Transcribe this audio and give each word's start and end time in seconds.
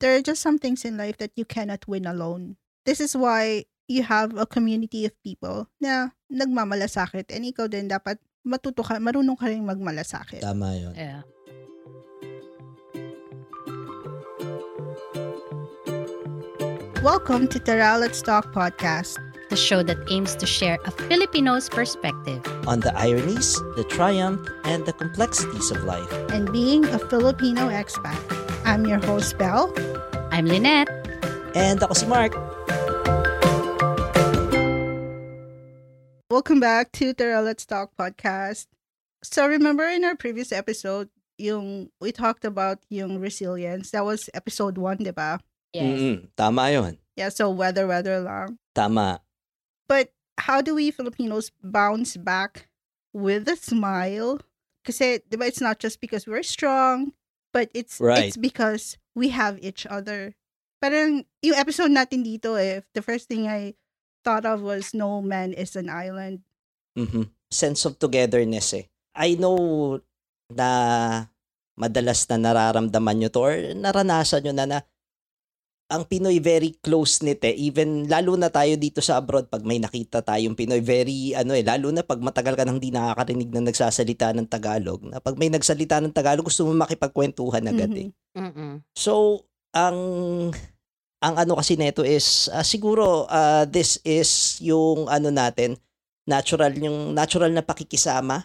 there 0.00 0.14
are 0.14 0.22
just 0.22 0.40
some 0.40 0.58
things 0.58 0.84
in 0.84 0.96
life 0.96 1.18
that 1.18 1.32
you 1.34 1.44
cannot 1.44 1.82
win 1.88 2.06
alone. 2.06 2.56
This 2.86 3.00
is 3.00 3.16
why 3.16 3.64
you 3.88 4.02
have 4.04 4.36
a 4.38 4.46
community 4.46 5.04
of 5.04 5.12
people 5.26 5.66
na 5.82 6.14
nagmamalasakit 6.30 7.34
and 7.34 7.42
ikaw 7.50 7.66
din 7.66 7.90
dapat 7.90 8.22
matuto 8.46 8.86
ka, 8.86 9.02
marunong 9.02 9.34
ka 9.34 9.50
rin 9.50 9.66
magmalasakit. 9.66 10.38
Tama 10.38 10.70
yun. 10.78 10.94
Yeah. 10.94 11.22
Welcome 17.02 17.48
to 17.48 17.58
Tara 17.58 17.98
Let's 17.98 18.22
Talk 18.22 18.52
podcast. 18.52 19.18
The 19.50 19.56
show 19.56 19.82
that 19.82 19.96
aims 20.12 20.36
to 20.36 20.46
share 20.46 20.76
a 20.84 20.90
Filipino's 20.92 21.68
perspective. 21.70 22.44
On 22.68 22.80
the 22.80 22.92
ironies, 22.94 23.56
the 23.80 23.84
triumph, 23.88 24.44
and 24.64 24.84
the 24.84 24.92
complexities 24.92 25.70
of 25.70 25.82
life. 25.84 26.06
and 26.30 26.52
being 26.52 26.84
a 26.84 26.98
Filipino 26.98 27.66
expat. 27.72 28.20
I'm 28.68 28.84
your 28.84 29.00
host, 29.00 29.38
Belle. 29.40 29.72
I'm 30.28 30.44
Lynette. 30.44 30.92
And 31.56 31.80
ako 31.80 31.94
si 31.96 32.04
Mark. 32.04 32.36
Welcome 36.28 36.60
back 36.60 36.92
to 37.00 37.16
the 37.16 37.40
Let's 37.40 37.64
Talk 37.64 37.96
podcast. 37.96 38.68
So 39.24 39.48
remember 39.48 39.88
in 39.88 40.04
our 40.04 40.20
previous 40.20 40.52
episode, 40.52 41.08
yung 41.40 41.88
we 41.96 42.12
talked 42.12 42.44
about 42.44 42.84
yung 42.92 43.16
resilience. 43.24 43.96
That 43.96 44.04
was 44.04 44.28
episode 44.36 44.76
1, 44.76 45.00
di 45.00 45.16
ba? 45.16 45.40
Mm-mm, 45.72 46.28
tama 46.36 46.68
yun. 46.68 47.00
Yeah, 47.16 47.32
so 47.32 47.48
weather, 47.48 47.88
weather 47.88 48.20
lang. 48.20 48.60
Tama. 48.76 49.24
But 49.88 50.12
how 50.36 50.60
do 50.60 50.76
we 50.76 50.92
Filipinos 50.92 51.48
bounce 51.64 52.20
back 52.20 52.68
with 53.16 53.48
a 53.48 53.56
smile? 53.56 54.44
Kasi, 54.84 55.24
di 55.24 55.40
ba, 55.40 55.48
it's 55.48 55.64
not 55.64 55.80
just 55.80 56.04
because 56.04 56.28
we're 56.28 56.44
strong, 56.44 57.16
but 57.52 57.68
it's 57.72 57.98
Right. 58.00 58.28
it's 58.28 58.38
because 58.38 58.96
we 59.14 59.30
have 59.30 59.58
each 59.62 59.84
other. 59.86 60.34
Parang 60.78 61.26
yung 61.42 61.58
episode 61.58 61.90
natin 61.90 62.22
dito 62.22 62.54
eh, 62.54 62.86
the 62.94 63.02
first 63.02 63.26
thing 63.26 63.50
I 63.50 63.74
thought 64.22 64.46
of 64.46 64.62
was 64.62 64.94
no 64.94 65.18
man 65.22 65.50
is 65.54 65.74
an 65.74 65.90
island. 65.90 66.46
Mhm. 66.94 67.30
Sense 67.50 67.86
of 67.88 67.98
togetherness 67.98 68.74
eh. 68.76 68.86
I 69.16 69.34
know 69.34 69.98
na 70.52 70.68
madalas 71.78 72.26
na 72.30 72.36
nararamdaman 72.38 73.16
nyo 73.18 73.30
to 73.30 73.40
or 73.42 73.54
naranasan 73.74 74.42
nyo 74.46 74.52
na 74.54 74.66
na 74.66 74.78
ang 75.88 76.04
Pinoy 76.04 76.36
very 76.36 76.76
close-knit 76.84 77.40
eh. 77.48 77.56
Even 77.56 78.04
lalo 78.04 78.36
na 78.36 78.52
tayo 78.52 78.76
dito 78.76 79.00
sa 79.00 79.16
abroad 79.16 79.48
pag 79.48 79.64
may 79.64 79.80
nakita 79.80 80.20
tayong 80.20 80.52
Pinoy 80.52 80.84
very 80.84 81.32
ano 81.32 81.56
eh 81.56 81.64
lalo 81.64 81.88
na 81.88 82.04
pag 82.04 82.20
matagal 82.20 82.60
ka 82.60 82.68
nang 82.68 82.76
hindi 82.76 82.92
nakakarinig 82.92 83.48
na 83.48 83.64
nagsasalita 83.64 84.36
ng 84.36 84.44
Tagalog. 84.52 85.00
Na 85.08 85.16
pag 85.16 85.40
may 85.40 85.48
nagsalita 85.48 86.04
ng 86.04 86.12
Tagalog 86.12 86.44
gusto 86.44 86.68
mo 86.68 86.76
makipagkwentuhan 86.76 87.64
agad 87.64 87.88
eh. 87.96 88.08
Mhm. 88.36 88.36
Mm-mm. 88.36 88.72
So, 88.92 89.44
ang 89.72 89.98
ang 91.18 91.34
ano 91.34 91.58
kasi 91.58 91.74
nito 91.74 92.04
is 92.04 92.52
ah, 92.52 92.62
siguro 92.62 93.24
ah, 93.32 93.64
this 93.64 93.96
is 94.04 94.60
yung 94.60 95.08
ano 95.08 95.32
natin 95.32 95.74
natural 96.28 96.70
yung 96.76 97.16
natural 97.16 97.50
na 97.50 97.64
pakikisama 97.64 98.44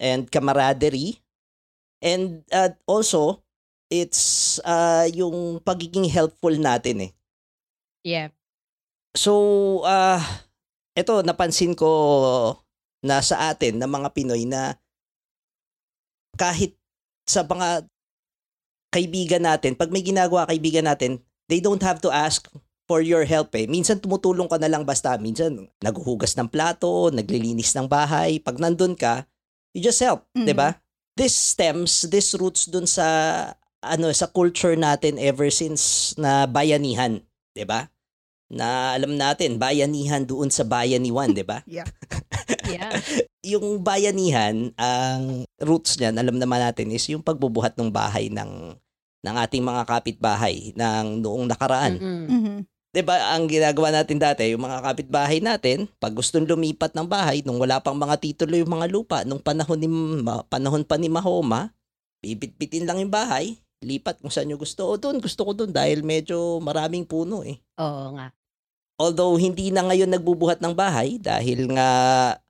and 0.00 0.30
camaraderie 0.30 1.18
and 2.00 2.46
ah, 2.54 2.72
also 2.86 3.42
it's 3.90 4.56
ah, 4.62 5.04
yung 5.10 5.60
pagiging 5.60 6.06
helpful 6.08 6.54
natin 6.54 7.10
eh. 7.10 7.12
Yeah. 8.06 8.30
So, 9.12 9.82
ah 9.84 10.22
ito 10.94 11.22
napansin 11.26 11.74
ko 11.74 11.90
na 13.02 13.20
sa 13.24 13.50
atin 13.50 13.80
na 13.80 13.88
mga 13.88 14.12
Pinoy 14.12 14.44
na 14.46 14.76
kahit 16.36 16.76
sa 17.28 17.44
mga 17.44 17.86
kaibigan 18.90 19.42
natin, 19.46 19.78
pag 19.78 19.92
may 19.94 20.02
ginagawa 20.02 20.50
kaibigan 20.50 20.84
natin, 20.88 21.22
they 21.46 21.62
don't 21.62 21.82
have 21.82 22.02
to 22.02 22.10
ask 22.10 22.50
for 22.90 22.98
your 23.06 23.22
help 23.22 23.54
eh. 23.54 23.70
Minsan 23.70 24.02
tumutulong 24.02 24.50
ka 24.50 24.58
na 24.58 24.66
lang 24.66 24.82
basta. 24.82 25.14
Minsan 25.14 25.70
naghuhugas 25.78 26.34
ng 26.34 26.50
plato, 26.50 27.06
naglilinis 27.14 27.70
ng 27.78 27.86
bahay. 27.86 28.42
Pag 28.42 28.58
nandun 28.58 28.98
ka, 28.98 29.30
you 29.70 29.78
just 29.78 30.02
help, 30.02 30.26
Mhm. 30.34 30.46
'di 30.46 30.54
ba? 30.58 30.74
This 31.14 31.54
stems, 31.54 32.10
this 32.10 32.34
roots 32.34 32.66
dun 32.66 32.90
sa 32.90 33.06
ano 33.80 34.12
sa 34.12 34.28
culture 34.28 34.76
natin 34.76 35.16
ever 35.16 35.48
since 35.48 36.12
na 36.20 36.44
bayanihan, 36.44 37.20
'di 37.56 37.64
ba? 37.64 37.88
Na 38.50 38.98
alam 38.98 39.14
natin, 39.14 39.56
bayanihan 39.56 40.26
doon 40.26 40.52
sa 40.52 40.64
bayaniwan, 40.64 41.32
'di 41.32 41.44
ba? 41.44 41.64
Yeah. 41.68 41.88
Yeah. 42.70 42.92
yung 43.40 43.80
bayanihan, 43.82 44.74
ang 44.76 45.48
roots 45.62 45.96
niyan, 45.96 46.18
alam 46.18 46.36
naman 46.36 46.60
natin, 46.60 46.92
is 46.92 47.02
yung 47.08 47.24
pagbubuhat 47.24 47.74
ng 47.78 47.88
bahay 47.90 48.28
ng 48.28 48.76
ng 49.20 49.36
ating 49.48 49.64
mga 49.64 49.82
kapitbahay 49.88 50.72
ng 50.76 51.20
noong 51.24 51.46
nakaraan. 51.48 51.96
Mm-mm. 51.96 52.26
Mhm. 52.28 52.56
'Di 52.90 53.02
ba? 53.06 53.38
Ang 53.38 53.46
ginagawa 53.46 53.94
natin 53.94 54.18
dati, 54.18 54.50
yung 54.50 54.66
mga 54.66 54.82
kapitbahay 54.82 55.38
natin, 55.38 55.86
pag 56.02 56.10
gustong 56.10 56.42
lumipat 56.42 56.90
ng 56.90 57.06
bahay 57.06 57.38
nung 57.46 57.62
wala 57.62 57.78
pang 57.78 57.94
mga 57.94 58.18
titulo 58.18 58.58
yung 58.58 58.70
mga 58.70 58.86
lupa, 58.90 59.22
nung 59.22 59.38
panahon 59.38 59.78
ni 59.78 59.88
panahon 60.50 60.82
pa 60.82 60.98
ni 60.98 61.06
Mahoma, 61.06 61.70
bibit-bitin 62.18 62.84
lang 62.90 62.98
yung 62.98 63.14
bahay, 63.14 63.56
lipat 63.80 64.20
kung 64.20 64.32
saan 64.32 64.48
nyo 64.48 64.60
gusto. 64.60 64.84
O 64.84 65.00
doon, 65.00 65.18
gusto 65.20 65.44
ko 65.44 65.52
doon 65.56 65.72
dahil 65.72 66.04
medyo 66.04 66.60
maraming 66.60 67.08
puno 67.08 67.40
eh. 67.44 67.56
Oo 67.80 68.16
nga. 68.16 68.32
Although 69.00 69.40
hindi 69.40 69.72
na 69.72 69.80
ngayon 69.88 70.12
nagbubuhat 70.12 70.60
ng 70.60 70.76
bahay 70.76 71.16
dahil 71.16 71.72
nga 71.72 71.88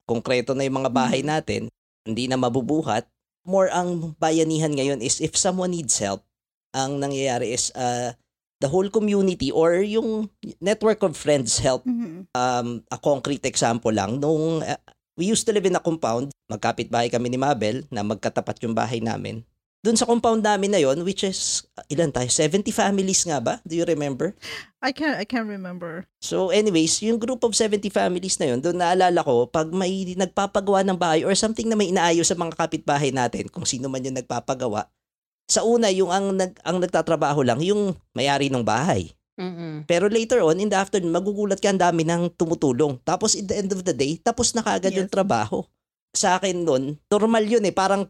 konkreto 0.02 0.50
na 0.58 0.66
yung 0.66 0.82
mga 0.82 0.90
bahay 0.90 1.22
natin, 1.22 1.70
hindi 2.02 2.26
na 2.26 2.34
mabubuhat. 2.34 3.06
More 3.46 3.70
ang 3.70 4.18
bayanihan 4.18 4.74
ngayon 4.74 4.98
is 4.98 5.22
if 5.22 5.38
someone 5.38 5.70
needs 5.70 5.94
help, 6.02 6.26
ang 6.74 6.98
nangyayari 6.98 7.54
is 7.54 7.70
uh, 7.78 8.10
the 8.58 8.66
whole 8.66 8.90
community 8.90 9.54
or 9.54 9.78
yung 9.80 10.26
network 10.58 11.00
of 11.06 11.14
friends 11.14 11.62
help. 11.62 11.86
Mhm. 11.86 12.26
Um, 12.34 12.82
a 12.90 12.98
concrete 12.98 13.46
example 13.46 13.94
lang, 13.94 14.18
nung 14.18 14.66
uh, 14.66 14.80
we 15.14 15.30
used 15.30 15.46
to 15.46 15.54
live 15.54 15.64
in 15.64 15.78
a 15.78 15.82
compound, 15.82 16.34
magkapit 16.50 16.90
bahay 16.90 17.06
kami 17.06 17.30
ni 17.30 17.38
Mabel 17.38 17.86
na 17.88 18.02
magkatapat 18.02 18.58
yung 18.66 18.74
bahay 18.74 18.98
namin. 18.98 19.46
Doon 19.80 19.96
sa 19.96 20.04
compound 20.04 20.44
namin 20.44 20.76
na 20.76 20.76
yon 20.76 21.00
which 21.08 21.24
is, 21.24 21.64
uh, 21.72 21.84
ilan 21.88 22.12
tayo? 22.12 22.28
70 22.28 22.68
families 22.68 23.24
nga 23.24 23.40
ba? 23.40 23.64
Do 23.64 23.72
you 23.72 23.88
remember? 23.88 24.36
I 24.84 24.92
can't 24.92 25.16
I 25.16 25.24
can't 25.24 25.48
remember. 25.48 26.04
So 26.20 26.52
anyways, 26.52 27.00
yung 27.00 27.16
group 27.16 27.40
of 27.48 27.56
70 27.56 27.88
families 27.88 28.36
na 28.36 28.52
yun, 28.52 28.60
doon 28.60 28.76
naalala 28.76 29.24
ko, 29.24 29.48
pag 29.48 29.72
may 29.72 30.04
nagpapagawa 30.12 30.84
ng 30.84 31.00
bahay 31.00 31.24
or 31.24 31.32
something 31.32 31.64
na 31.64 31.80
may 31.80 31.88
inaayos 31.88 32.28
sa 32.28 32.36
mga 32.36 32.60
kapitbahay 32.60 33.08
natin, 33.08 33.48
kung 33.48 33.64
sino 33.64 33.88
man 33.88 34.04
yung 34.04 34.20
nagpapagawa, 34.20 34.84
sa 35.48 35.64
una, 35.64 35.88
yung 35.88 36.12
ang, 36.12 36.36
nag, 36.36 36.60
ang 36.60 36.76
nagtatrabaho 36.76 37.40
lang, 37.40 37.64
yung 37.64 37.96
may-ari 38.12 38.52
ng 38.52 38.62
bahay. 38.62 39.10
Mm-mm. 39.40 39.88
Pero 39.88 40.12
later 40.12 40.44
on, 40.44 40.60
in 40.60 40.68
the 40.68 40.76
afternoon, 40.76 41.16
magugulat 41.16 41.56
ka 41.56 41.72
ang 41.72 41.80
dami 41.80 42.04
ng 42.04 42.28
tumutulong. 42.36 43.00
Tapos 43.00 43.32
in 43.32 43.48
the 43.48 43.56
end 43.56 43.72
of 43.72 43.80
the 43.80 43.96
day, 43.96 44.20
tapos 44.20 44.52
na 44.52 44.60
kaagad 44.60 44.92
yung 44.92 45.08
Yes. 45.08 45.16
trabaho. 45.16 45.64
Sa 46.12 46.36
akin 46.36 46.68
nun, 46.68 47.00
normal 47.08 47.48
yun 47.48 47.64
eh. 47.64 47.72
Parang 47.72 48.04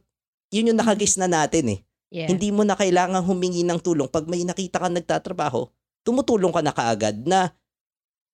yun 0.51 0.75
yung 0.75 0.79
nakagis 0.79 1.17
na 1.17 1.31
natin 1.31 1.79
eh. 1.79 1.81
Yeah. 2.11 2.27
Hindi 2.27 2.51
mo 2.51 2.67
na 2.67 2.75
kailangan 2.75 3.23
humingi 3.23 3.63
ng 3.63 3.79
tulong. 3.79 4.11
Pag 4.11 4.27
may 4.27 4.43
nakita 4.43 4.83
ka 4.83 4.91
nagtatrabaho, 4.91 5.71
tumutulong 6.03 6.51
ka 6.51 6.61
na 6.61 6.75
kaagad 6.75 7.23
na 7.23 7.55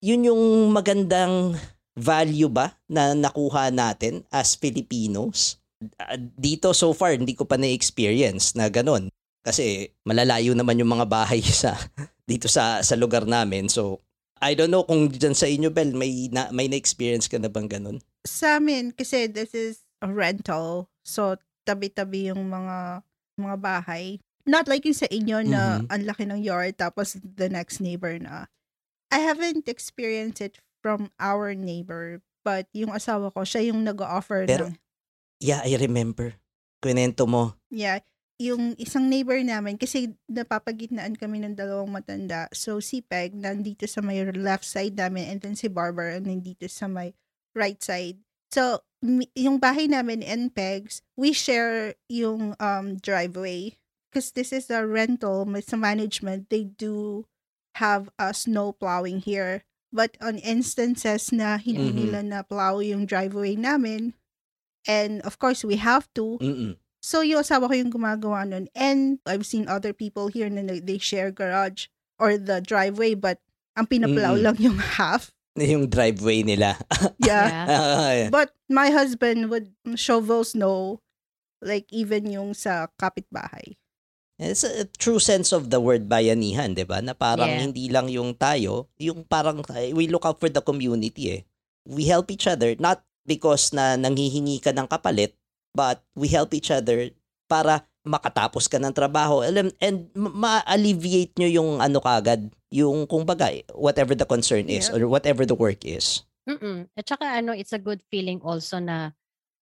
yun 0.01 0.33
yung 0.33 0.73
magandang 0.73 1.53
value 1.97 2.49
ba 2.49 2.77
na 2.89 3.13
nakuha 3.13 3.69
natin 3.73 4.25
as 4.33 4.57
Filipinos. 4.57 5.61
Ah, 6.01 6.17
Dito 6.17 6.73
so 6.73 6.97
far, 6.97 7.17
hindi 7.17 7.37
ko 7.37 7.45
pa 7.45 7.61
na-experience 7.61 8.57
na 8.57 8.73
ganun. 8.73 9.13
Kasi 9.45 9.93
malalayo 10.09 10.57
naman 10.57 10.81
yung 10.81 10.97
mga 10.97 11.07
bahay 11.09 11.45
sa 11.65 11.77
dito 12.27 12.49
sa 12.49 12.81
sa 12.81 12.97
lugar 12.97 13.29
namin. 13.29 13.69
So, 13.69 14.01
I 14.41 14.53
don't 14.53 14.73
know 14.73 14.85
kung 14.85 15.09
dyan 15.09 15.33
sa 15.33 15.49
inyo, 15.49 15.73
Bel, 15.73 15.97
may, 15.97 16.29
na, 16.29 16.53
may 16.53 16.69
na-experience 16.69 17.29
ka 17.29 17.41
na 17.41 17.49
bang 17.49 17.69
ganun? 17.69 18.05
Sa 18.29 18.61
amin, 18.61 18.93
kasi 18.93 19.33
this 19.33 19.57
is 19.57 19.85
a 20.05 20.09
rental. 20.13 20.93
So, 21.01 21.41
tabi-tabi 21.67 22.31
yung 22.31 22.47
mga 22.47 23.03
mga 23.37 23.57
bahay. 23.59 24.23
Not 24.47 24.71
like 24.71 24.87
yung 24.87 24.95
sa 24.95 25.11
inyo 25.11 25.43
na 25.43 25.83
Mhm. 25.83 25.91
ang 25.91 26.03
laki 26.07 26.25
ng 26.25 26.41
yard 26.41 26.79
tapos 26.79 27.19
the 27.19 27.51
next 27.51 27.83
neighbor 27.83 28.15
na. 28.17 28.47
I 29.11 29.21
haven't 29.21 29.67
experienced 29.67 30.39
it 30.39 30.63
from 30.81 31.11
our 31.19 31.51
neighbor 31.53 32.23
but 32.41 32.71
yung 32.71 32.95
asawa 32.95 33.35
ko, 33.35 33.43
siya 33.43 33.75
yung 33.75 33.83
nag-offer 33.83 34.47
Pero- 34.47 34.71
ng, 34.71 34.79
Yeah, 35.43 35.67
I 35.67 35.75
remember. 35.77 36.39
Kwento 36.79 37.27
mo. 37.27 37.59
yeah, 37.69 37.99
yung 38.39 38.79
isang 38.79 39.11
neighbor 39.11 39.37
namin, 39.43 39.75
kasi 39.77 40.15
napapagitnaan 40.31 41.19
kami 41.19 41.43
ng 41.43 41.59
dalawang 41.59 41.91
matanda. 41.91 42.47
So, 42.55 42.79
si 42.79 43.03
Peg, 43.03 43.35
nandito 43.35 43.85
sa 43.91 43.99
may 43.99 44.23
left 44.31 44.63
side 44.63 44.95
namin, 44.95 45.27
and 45.27 45.39
then 45.43 45.59
si 45.59 45.67
Barbara, 45.67 46.23
nandito 46.23 46.71
sa 46.71 46.87
may 46.87 47.13
right 47.53 47.83
side. 47.83 48.23
So, 48.55 48.86
yung 49.35 49.61
bahay 49.61 49.89
namin 49.89 50.23
and 50.23 50.55
Pegs, 50.55 51.03
we 51.17 51.33
share 51.33 51.95
yung 52.09 52.55
um, 52.59 52.97
driveway. 52.97 53.77
Because 54.11 54.33
this 54.33 54.53
is 54.53 54.71
a 54.71 54.87
rental, 54.87 55.45
may 55.45 55.61
sa 55.61 55.77
management, 55.77 56.49
they 56.49 56.65
do 56.65 57.27
have 57.77 58.09
a 58.19 58.33
snow 58.33 58.73
plowing 58.73 59.21
here. 59.21 59.65
But 59.93 60.17
on 60.21 60.41
instances 60.41 61.33
na 61.33 61.59
hindi 61.61 61.93
Mhm. 61.93 61.97
nila 61.97 62.21
na 62.25 62.39
plow 62.43 62.81
yung 62.81 63.05
driveway 63.05 63.57
namin, 63.57 64.17
and 64.89 65.21
of 65.23 65.39
course, 65.39 65.65
we 65.65 65.77
have 65.77 66.09
to, 66.15 66.39
Mm-mm. 66.41 66.77
So, 67.05 67.23
yung 67.23 67.45
asawa 67.47 67.71
ko 67.71 67.75
yung 67.79 67.93
gumagawa 67.95 68.43
nun. 68.43 68.67
And 68.75 69.23
I've 69.29 69.47
seen 69.47 69.71
other 69.71 69.95
people 69.95 70.27
here 70.27 70.51
na 70.51 70.67
they- 70.67 70.83
they 70.83 70.99
share 70.99 71.31
garage 71.31 71.87
or 72.19 72.35
the 72.35 72.59
driveway 72.59 73.15
but 73.15 73.39
ang 73.79 73.87
pinaplow 73.87 74.35
Mm-mm. 74.35 74.43
lang 74.43 74.57
yung 74.59 74.79
half. 74.99 75.31
Yung 75.73 75.89
driveway 75.89 76.45
nila. 76.45 76.77
Yeah. 77.21 77.49
Yeah. 77.67 78.29
But 78.31 78.53
my 78.69 78.93
husband 78.93 79.49
would 79.49 79.73
shovel 79.97 80.45
snow 80.45 81.01
like 81.65 81.89
even 81.91 82.29
yung 82.29 82.53
sa 82.53 82.93
kapitbahay. 83.01 83.75
It's 84.37 84.69
a 84.69 84.85
true 85.01 85.17
sense 85.17 85.49
of 85.57 85.73
the 85.73 85.81
word 85.81 86.13
bayanihan, 86.13 86.77
'di 86.77 86.85
ba? 86.85 87.01
Na 87.01 87.17
parang 87.17 87.49
Yeah. 87.49 87.63
hindi 87.65 87.89
lang 87.89 88.13
yung 88.13 88.37
tayo, 88.37 88.93
yung 89.01 89.25
parang 89.25 89.65
eh, 89.73 89.97
we 89.97 90.13
look 90.13 90.29
out 90.29 90.37
for 90.37 90.53
the 90.53 90.61
community 90.61 91.41
eh. 91.41 91.43
We 91.89 92.05
help 92.05 92.29
each 92.29 92.45
other 92.45 92.77
not 92.77 93.01
because 93.25 93.73
na 93.73 93.97
nanghihingi 93.97 94.61
ka 94.61 94.77
ng 94.77 94.87
kapalit, 94.87 95.33
but 95.73 96.05
we 96.13 96.29
help 96.29 96.53
each 96.53 96.69
other 96.69 97.09
para 97.49 97.89
makatapos 98.07 98.69
ka 98.71 98.79
ng 98.79 98.95
trabaho 98.95 99.43
Alam- 99.43 99.75
and 99.83 100.07
ma- 100.15 100.31
ma-alleviate 100.63 101.35
nyo 101.41 101.49
yung 101.51 101.71
ano 101.81 101.99
kagad, 101.99 102.47
yung 102.71 103.07
kung 103.07 103.23
baga, 103.23 103.51
whatever 103.73 104.15
the 104.15 104.27
concern 104.27 104.67
is 104.67 104.89
Yeah. 104.89 104.99
or 104.99 105.07
whatever 105.07 105.47
the 105.47 105.55
work 105.55 105.87
is. 105.87 106.27
Mm-mm. 106.47 106.87
At 106.95 107.07
saka 107.07 107.27
ano, 107.39 107.51
it's 107.53 107.75
a 107.75 107.83
good 107.83 108.03
feeling 108.07 108.39
also 108.43 108.79
na 108.79 109.15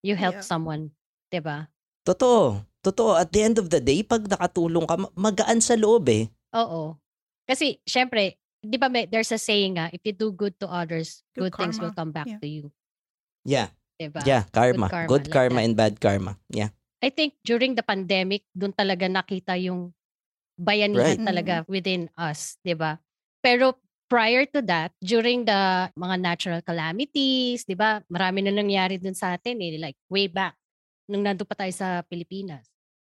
you 0.05 0.17
help 0.17 0.41
Yeah. 0.41 0.47
someone, 0.47 0.93
'di 1.29 1.41
ba? 1.41 1.69
Totoo. 2.05 2.61
Totoo. 2.85 3.17
At 3.17 3.33
the 3.33 3.41
end 3.41 3.57
of 3.57 3.73
the 3.73 3.81
day, 3.81 4.05
pag 4.05 4.29
nakatulong 4.29 4.85
ka, 4.85 4.97
ma- 5.01 5.15
magaan 5.17 5.65
sa 5.65 5.73
loob 5.73 6.05
eh. 6.13 6.29
Oo. 6.53 7.01
Kasi 7.49 7.81
syempre, 7.89 8.37
'di 8.61 8.77
ba 8.77 8.93
may, 8.93 9.09
there's 9.09 9.33
a 9.33 9.41
saying 9.41 9.81
nga, 9.81 9.89
if 9.93 10.05
you 10.05 10.13
do 10.13 10.29
good 10.29 10.53
to 10.61 10.69
others, 10.69 11.25
Good 11.33 11.49
good, 11.49 11.57
things 11.57 11.77
will 11.81 11.97
come 11.97 12.13
back 12.13 12.29
Yeah. 12.29 12.41
to 12.41 12.49
you, 12.49 12.65
Yeah. 13.45 13.69
'di 13.97 14.13
ba? 14.13 14.21
Yeah, 14.29 14.45
karma. 14.53 14.93
karma, 14.93 15.09
Good 15.09 15.29
like 15.29 15.33
karma 15.33 15.59
that. 15.61 15.65
and 15.65 15.75
bad 15.75 15.95
karma. 15.97 16.37
Yeah. 16.53 16.73
I 17.01 17.09
think 17.09 17.37
during 17.45 17.77
the 17.77 17.85
pandemic, 17.85 18.45
doon 18.53 18.73
talaga 18.73 19.09
nakita 19.09 19.57
yung 19.57 19.93
bayanihan 20.59 21.19
Right. 21.19 21.21
talaga 21.21 21.65
within 21.67 22.09
us, 22.19 22.57
'di 22.65 22.75
ba? 22.79 22.99
Pero 23.43 23.77
prior 24.09 24.47
to 24.49 24.61
that, 24.65 24.93
during 25.03 25.45
the 25.49 25.91
mga 25.99 26.17
natural 26.21 26.61
calamities, 26.63 27.65
'di 27.67 27.77
ba? 27.79 28.03
Marami 28.09 28.45
na 28.47 28.53
nangyari 28.55 28.97
dun 29.01 29.17
sa 29.17 29.35
atin 29.37 29.59
eh, 29.63 29.77
like 29.81 29.99
way 30.13 30.27
back 30.31 30.55
nung 31.11 31.25
nandun 31.27 31.49
pa 31.49 31.57
tayo 31.59 31.73
sa 31.75 32.01
Pilipinas. 32.07 32.65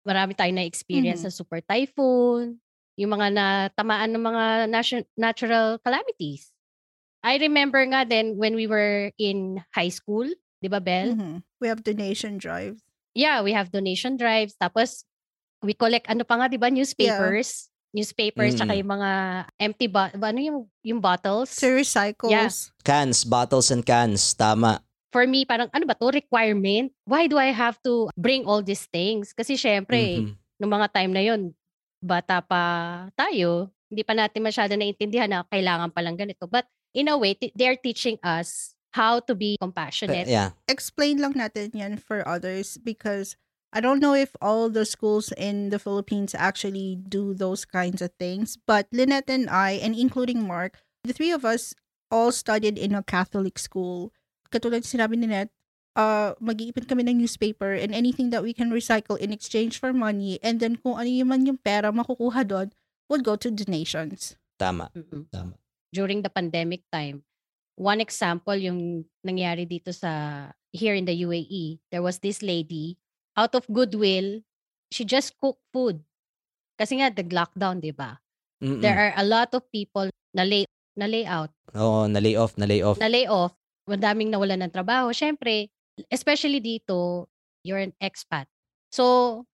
Marami 0.06 0.36
tayong 0.36 0.62
na-experience 0.62 1.24
Mhm. 1.24 1.26
sa 1.26 1.32
super 1.34 1.58
typhoon, 1.64 2.60
yung 3.00 3.10
mga 3.12 3.28
natamaan 3.34 4.10
ng 4.14 4.22
mga 4.22 4.44
natu- 4.70 5.08
natural 5.18 5.80
calamities. 5.82 6.52
I 7.24 7.36
remember 7.42 7.82
nga 7.90 8.06
then 8.06 8.38
when 8.38 8.54
we 8.54 8.66
were 8.70 9.10
in 9.18 9.60
high 9.74 9.90
school, 9.92 10.26
'di 10.62 10.68
ba, 10.70 10.80
Bel? 10.80 11.18
Mhm. 11.18 11.42
We 11.60 11.68
have 11.68 11.82
donation 11.82 12.36
drives. 12.38 12.82
yeah, 13.14 13.40
we 13.42 13.52
have 13.52 13.70
donation 13.72 14.16
drives. 14.16 14.54
Tapos, 14.60 15.04
we 15.62 15.72
collect, 15.72 16.08
ano 16.08 16.24
pa 16.24 16.36
nga, 16.36 16.46
di 16.48 16.56
ba, 16.56 16.68
newspapers. 16.68 17.68
Newspapers, 17.92 18.52
tsaka 18.54 18.76
Mm. 18.76 18.80
yung 18.84 18.90
mga 18.92 19.10
empty, 19.56 19.86
bo- 19.88 20.12
ano 20.12 20.40
yung, 20.40 20.58
yung 20.84 21.00
bottles. 21.00 21.56
To 21.56 21.72
recycles. 21.72 22.68
Cans, 22.84 23.24
bottles 23.24 23.72
and 23.72 23.80
cans. 23.80 24.36
Tama. 24.36 24.84
For 25.08 25.24
me, 25.24 25.48
parang, 25.48 25.72
ano 25.72 25.84
ba 25.88 25.96
to 25.96 26.12
requirement? 26.12 26.92
Why 27.08 27.24
do 27.24 27.40
I 27.40 27.56
have 27.56 27.80
to 27.88 28.12
bring 28.12 28.44
all 28.44 28.60
these 28.60 28.84
things? 28.84 29.32
Kasi 29.32 29.56
syempre, 29.56 30.20
Mhm. 30.20 30.36
nung 30.60 30.72
mga 30.72 30.92
time 30.92 31.12
na 31.14 31.24
yon 31.24 31.56
bata 32.04 32.44
pa 32.44 32.62
tayo, 33.16 33.72
hindi 33.88 34.04
pa 34.04 34.12
natin 34.12 34.44
masyado 34.44 34.76
naintindihan 34.76 35.30
na 35.30 35.40
kailangan 35.48 35.88
palang 35.88 36.18
ganito. 36.18 36.44
But 36.44 36.68
in 36.92 37.08
a 37.08 37.16
way, 37.16 37.32
t- 37.32 37.54
they're 37.56 37.78
teaching 37.80 38.20
us 38.20 38.76
how 38.92 39.20
to 39.20 39.32
be 39.32 39.56
compassionate. 39.56 40.28
Yeah. 40.28 40.52
Explain 40.68 41.16
lang 41.16 41.32
natin 41.32 41.72
yan 41.72 41.96
for 41.96 42.20
others 42.28 42.76
because 42.76 43.36
I 43.76 43.84
don't 43.84 44.00
know 44.00 44.16
if 44.16 44.32
all 44.40 44.72
the 44.72 44.88
schools 44.88 45.36
in 45.36 45.68
the 45.68 45.76
Philippines 45.76 46.32
actually 46.32 46.96
do 46.96 47.36
those 47.36 47.68
kinds 47.68 48.00
of 48.00 48.16
things. 48.16 48.56
But 48.56 48.88
Lynette 48.88 49.28
and 49.28 49.52
I, 49.52 49.76
and 49.76 49.92
including 49.92 50.48
Mark, 50.48 50.80
the 51.04 51.12
three 51.12 51.28
of 51.28 51.44
us 51.44 51.76
all 52.08 52.32
studied 52.32 52.80
in 52.80 52.96
a 52.96 53.04
Catholic 53.04 53.60
school. 53.60 54.16
Katulad 54.48 54.88
sinabi 54.88 55.20
ni 55.20 55.28
Net, 55.28 55.52
uh, 55.92 56.32
mag-iipon 56.40 56.88
kami 56.88 57.04
ng 57.04 57.20
newspaper 57.20 57.76
and 57.76 57.92
anything 57.92 58.32
that 58.32 58.40
we 58.40 58.56
can 58.56 58.72
recycle 58.72 59.20
in 59.20 59.28
exchange 59.28 59.76
for 59.76 59.92
money. 59.92 60.40
And 60.40 60.56
then 60.56 60.80
kung 60.80 60.96
ano 60.96 61.12
yung 61.12 61.28
man 61.28 61.44
yung 61.44 61.60
pera 61.60 61.92
makukuha 61.92 62.48
doon, 62.48 62.72
would 63.12 63.28
go 63.28 63.36
to 63.36 63.52
donations. 63.52 64.40
Tama. 64.56 64.88
Mm-mm. 64.96 65.28
Tama. 65.28 65.60
during 65.96 66.20
the 66.20 66.28
pandemic 66.28 66.84
time. 66.92 67.24
One 67.80 68.04
example 68.04 68.56
yung 68.56 69.08
nangyari 69.24 69.64
dito 69.64 69.96
sa 69.96 70.44
here 70.72 70.92
in 70.92 71.08
the 71.08 71.16
UAE. 71.24 71.80
There 71.88 72.04
was 72.04 72.20
this 72.20 72.44
lady 72.44 73.00
out 73.36 73.52
of 73.54 73.68
goodwill, 73.68 74.40
she 74.90 75.04
just 75.04 75.36
cooked 75.38 75.62
food. 75.70 76.00
Kasi 76.76 77.00
nga 77.00 77.12
the 77.12 77.24
lockdown, 77.24 77.80
'di 77.80 77.92
ba? 77.92 78.18
Mm-mm. 78.60 78.80
There 78.80 78.96
are 78.96 79.12
a 79.16 79.24
lot 79.24 79.52
of 79.52 79.68
people 79.68 80.08
na 80.32 80.44
lay 80.44 80.64
na 80.96 81.04
lay 81.04 81.28
out, 81.28 81.52
Oo, 81.76 82.08
na-lay 82.08 82.40
off, 82.40 82.56
na-lay 82.56 82.80
off. 82.80 82.96
na 82.96 83.12
lay 83.12 83.28
off, 83.28 83.52
madaming 83.84 84.32
nawalan 84.32 84.64
ng 84.64 84.72
trabaho. 84.72 85.12
Syempre, 85.12 85.68
especially 86.08 86.56
dito, 86.56 87.28
you're 87.60 87.84
an 87.84 87.92
expat. 88.00 88.48
So, 88.88 89.44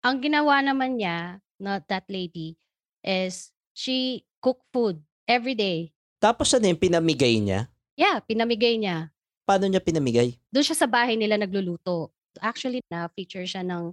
ang 0.00 0.24
ginawa 0.24 0.64
naman 0.64 0.96
niya, 0.96 1.44
not 1.60 1.84
that 1.92 2.08
lady, 2.08 2.56
is 3.04 3.52
she 3.76 4.24
cook 4.40 4.64
food 4.72 5.04
every 5.28 5.52
day. 5.52 5.92
Tapos 6.16 6.48
ano 6.56 6.72
yung 6.72 6.80
pinamigay 6.80 7.36
niya? 7.36 7.68
Yeah, 7.92 8.24
pinamigay 8.24 8.80
niya. 8.80 9.12
Paano 9.44 9.68
niya 9.68 9.84
pinamigay? 9.84 10.40
Doon 10.48 10.64
siya 10.64 10.78
sa 10.78 10.88
bahay 10.88 11.20
nila 11.20 11.36
nagluluto. 11.36 12.16
Actually, 12.40 12.80
na-feature 12.92 13.44
siya 13.48 13.64
ng 13.66 13.92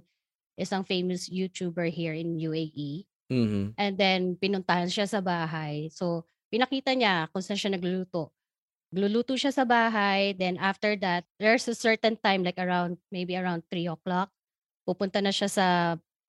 isang 0.56 0.84
famous 0.84 1.28
YouTuber 1.28 1.88
here 1.92 2.14
in 2.16 2.36
UAE. 2.40 3.06
Mhm. 3.32 3.74
And 3.76 3.94
then, 3.98 4.36
pinuntahan 4.40 4.88
siya 4.88 5.08
sa 5.08 5.20
bahay. 5.20 5.90
So, 5.92 6.24
pinakita 6.52 6.94
niya 6.96 7.28
kung 7.32 7.42
saan 7.44 7.58
siya 7.60 7.74
nagluluto. 7.76 8.32
Gluluto 8.94 9.34
siya 9.36 9.52
sa 9.52 9.66
bahay. 9.66 10.32
Then, 10.38 10.56
after 10.62 10.94
that, 11.02 11.26
there's 11.42 11.66
a 11.68 11.76
certain 11.76 12.16
time, 12.20 12.46
like 12.46 12.58
around, 12.60 12.98
maybe 13.12 13.34
around 13.36 13.66
3 13.68 13.90
o'clock. 13.90 14.30
Pupunta 14.86 15.20
na 15.20 15.34
siya 15.34 15.50
sa 15.50 15.66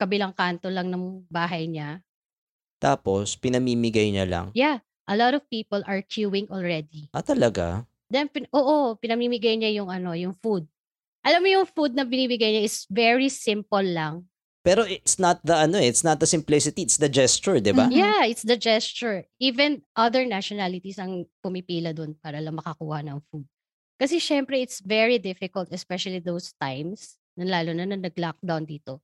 kabilang 0.01 0.33
kanto 0.35 0.67
lang 0.69 0.89
ng 0.91 1.27
bahay 1.29 1.69
niya. 1.69 2.01
Tapos, 2.77 3.33
pinamimigay 3.37 4.13
niya 4.13 4.25
lang. 4.29 4.47
Yeah, 4.53 4.85
a 5.09 5.17
lot 5.17 5.33
of 5.33 5.45
people 5.49 5.81
are 5.89 6.01
queuing 6.05 6.49
already. 6.53 7.09
Ah, 7.13 7.25
talaga? 7.25 7.85
Then, 8.09 8.29
pin- 8.29 8.49
oo, 8.53 8.95
pinamimigay 8.97 9.57
niya 9.57 9.81
yung 9.81 9.89
ano, 9.89 10.13
yung 10.13 10.33
food. 10.37 10.69
Alam 11.27 11.43
mo 11.43 11.49
yung 11.51 11.67
food 11.67 11.91
na 11.91 12.07
binibigay 12.07 12.55
niya 12.55 12.63
is 12.63 12.87
very 12.87 13.27
simple 13.27 13.83
lang. 13.83 14.23
Pero 14.63 14.87
it's 14.87 15.19
not 15.19 15.43
the 15.43 15.55
ano, 15.55 15.75
eh, 15.75 15.91
it's 15.91 16.03
not 16.03 16.23
the 16.23 16.27
simplicity, 16.27 16.87
it's 16.87 16.95
the 16.95 17.11
gesture, 17.11 17.59
'di 17.59 17.75
ba? 17.75 17.87
Mhm. 17.87 17.99
Yeah, 17.99 18.23
it's 18.27 18.47
the 18.47 18.55
gesture. 18.55 19.27
Even 19.43 19.83
other 19.95 20.23
nationalities 20.23 20.99
ang 20.99 21.27
pumipila 21.43 21.91
doon 21.91 22.15
para 22.19 22.39
lang 22.39 22.55
makakuha 22.55 23.03
ng 23.03 23.19
food. 23.27 23.43
Kasi 23.99 24.23
syempre, 24.23 24.61
it's 24.63 24.79
very 24.79 25.19
difficult, 25.19 25.67
especially 25.75 26.23
those 26.23 26.55
times, 26.61 27.19
lalo 27.35 27.75
na 27.75 27.83
na 27.83 27.97
nag-lockdown 27.99 28.63
dito. 28.63 29.03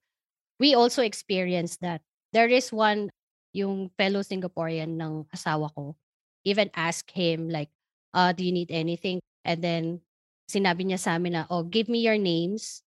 We 0.62 0.78
also 0.80 1.02
experienced 1.02 1.82
that. 1.82 2.06
There 2.32 2.50
is 2.50 2.70
one, 2.70 3.10
yung 3.58 3.90
fellow 3.98 4.22
Singaporean 4.22 4.96
ng 5.02 5.28
asawa 5.34 5.74
ko, 5.74 5.98
even 6.46 6.70
ask 6.78 7.10
him 7.10 7.50
like, 7.50 7.74
uh, 8.14 8.32
do 8.32 8.46
you 8.46 8.54
need 8.54 8.70
anything? 8.70 9.20
And 9.44 9.66
then, 9.66 9.84
sinabi 10.54 10.86
niya 10.86 11.02
sa 11.02 11.18
amin 11.18 11.34
na, 11.34 11.44
oh, 11.50 11.66
give 11.66 11.90
me 11.90 12.06
your 12.06 12.18
names 12.18 12.86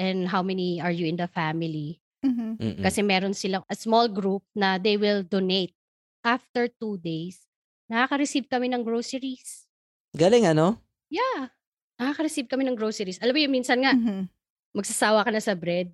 and 0.00 0.32
how 0.32 0.40
many 0.40 0.80
are 0.80 0.90
you 0.90 1.04
in 1.04 1.20
the 1.20 1.28
family? 1.28 2.00
Mhm. 2.24 2.56
Mm-mm. 2.56 2.80
Kasi 2.80 3.04
meron 3.04 3.36
silang 3.36 3.66
a 3.68 3.76
small 3.76 4.08
group 4.08 4.40
na 4.56 4.80
they 4.80 4.96
will 4.96 5.20
donate. 5.20 5.76
After 6.22 6.70
two 6.70 6.96
days, 6.96 7.44
nakaka-receive 7.90 8.46
kami 8.46 8.70
ng 8.70 8.80
groceries. 8.80 9.66
Galing 10.14 10.46
ano? 10.46 10.78
Yeah. 11.10 11.50
Nakaka-receive 11.98 12.46
kami 12.46 12.62
ng 12.64 12.78
groceries. 12.78 13.18
Alam 13.18 13.34
mo 13.34 13.40
yung 13.42 13.54
minsan 13.54 13.82
nga, 13.82 13.92
Mhm. 13.92 14.30
magsasawa 14.72 15.26
ka 15.26 15.30
na 15.34 15.42
sa 15.42 15.52
bread. 15.52 15.90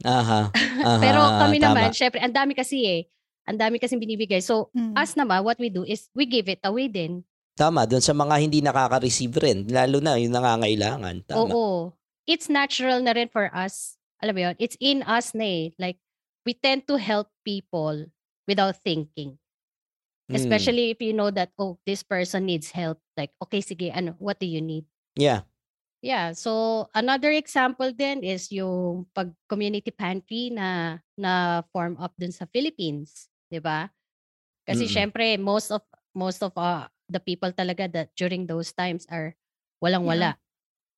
Aha. 0.00 0.48
Aha, 0.86 1.02
Pero 1.02 1.20
kami 1.36 1.60
tama. 1.60 1.76
naman, 1.76 1.90
syempre, 1.92 2.22
ang 2.22 2.32
dami 2.32 2.56
kasi 2.56 2.86
eh. 2.86 3.02
Ang 3.44 3.58
dami 3.58 3.76
kasi 3.76 3.98
binibigay. 3.98 4.38
So, 4.40 4.70
Mm. 4.72 4.94
us 4.96 5.12
naman, 5.12 5.42
what 5.42 5.58
we 5.58 5.68
do 5.68 5.82
is 5.82 6.08
we 6.14 6.24
give 6.24 6.46
it 6.46 6.62
away 6.62 6.86
din. 6.86 7.26
Tama, 7.60 7.84
doon 7.84 8.00
sa 8.00 8.16
mga 8.16 8.40
hindi 8.40 8.64
nakaka-receive 8.64 9.36
rin, 9.36 9.58
lalo 9.68 10.00
na 10.00 10.16
yung 10.16 10.32
nangangailangan. 10.32 11.28
Tama. 11.28 11.52
Oo. 11.52 11.92
It's 12.24 12.48
natural 12.48 13.04
na 13.04 13.12
rin 13.12 13.28
for 13.28 13.52
us. 13.52 14.00
Alam 14.24 14.32
mo 14.32 14.40
yun? 14.48 14.56
It's 14.56 14.80
in 14.80 15.04
us 15.04 15.36
na 15.36 15.44
eh. 15.44 15.64
Like, 15.76 16.00
we 16.48 16.56
tend 16.56 16.88
to 16.88 16.96
help 16.96 17.28
people 17.44 18.08
without 18.48 18.80
thinking. 18.80 19.36
Mm. 20.32 20.40
Especially 20.40 20.96
if 20.96 21.04
you 21.04 21.12
know 21.12 21.28
that, 21.28 21.52
oh, 21.60 21.76
this 21.84 22.00
person 22.00 22.48
needs 22.48 22.72
help. 22.72 22.96
Like, 23.12 23.36
okay, 23.44 23.60
sige, 23.60 23.92
ano, 23.92 24.16
what 24.16 24.40
do 24.40 24.48
you 24.48 24.64
need? 24.64 24.88
Yeah. 25.12 25.44
Yeah, 26.00 26.32
so 26.32 26.88
another 26.96 27.28
example 27.28 27.92
then 27.92 28.24
is 28.24 28.48
yung 28.48 29.04
pag 29.12 29.36
community 29.44 29.92
pantry 29.92 30.48
na 30.48 30.96
na 31.12 31.60
form 31.76 32.00
up 32.00 32.16
dun 32.16 32.32
sa 32.32 32.48
Philippines, 32.48 33.28
'di 33.52 33.60
ba? 33.60 33.92
Kasi 34.64 34.88
Mm-mm. 34.88 34.96
syempre 34.96 35.36
most 35.36 35.68
of 35.68 35.84
most 36.16 36.40
of 36.40 36.56
uh, 36.56 36.88
the 37.10 37.20
people 37.20 37.50
talaga 37.50 37.90
that 37.90 38.14
during 38.14 38.46
those 38.46 38.70
times 38.70 39.04
are 39.10 39.34
walang-wala. 39.82 40.38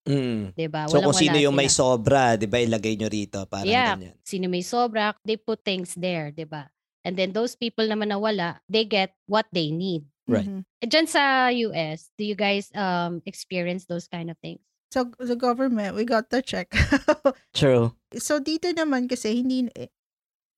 Mm. 0.05 0.53
'di 0.59 0.67
ba? 0.67 0.91
So 0.91 0.99
kung 0.99 1.15
sino 1.15 1.39
yung 1.39 1.55
may 1.55 1.71
sobra, 1.71 2.35
'di 2.35 2.51
ba, 2.51 2.59
ilagay 2.59 2.99
nyo 2.99 3.07
rito 3.07 3.39
parang 3.47 3.71
Yeah. 3.71 3.95
ganyan. 3.97 4.15
Sino 4.27 4.51
may 4.51 4.63
sobra, 4.67 5.15
they 5.23 5.39
put 5.39 5.63
things 5.63 5.95
there, 5.95 6.35
'di 6.35 6.45
ba? 6.51 6.69
And 7.07 7.15
then 7.19 7.35
those 7.35 7.55
people 7.59 7.87
naman 7.87 8.11
na 8.15 8.19
wala, 8.19 8.63
they 8.71 8.83
get 8.87 9.15
what 9.27 9.47
they 9.55 9.71
need. 9.71 10.07
Right. 10.27 10.47
Mhm. 10.47 10.63
Eh, 10.83 10.87
Diyan 10.87 11.07
sa 11.11 11.51
US, 11.51 12.11
do 12.19 12.23
you 12.23 12.35
guys 12.39 12.71
um 12.79 13.23
experience 13.27 13.87
those 13.91 14.07
kind 14.07 14.31
of 14.31 14.39
things? 14.39 14.63
So, 14.93 15.09
the 15.19 15.39
government, 15.41 15.97
we 15.97 16.05
got 16.05 16.29
the 16.29 16.45
check. 16.45 16.69
True. 17.57 17.97
so, 18.21 18.39
dito 18.45 18.69
naman 18.77 19.09
kasi, 19.09 19.41
hindi, 19.41 19.65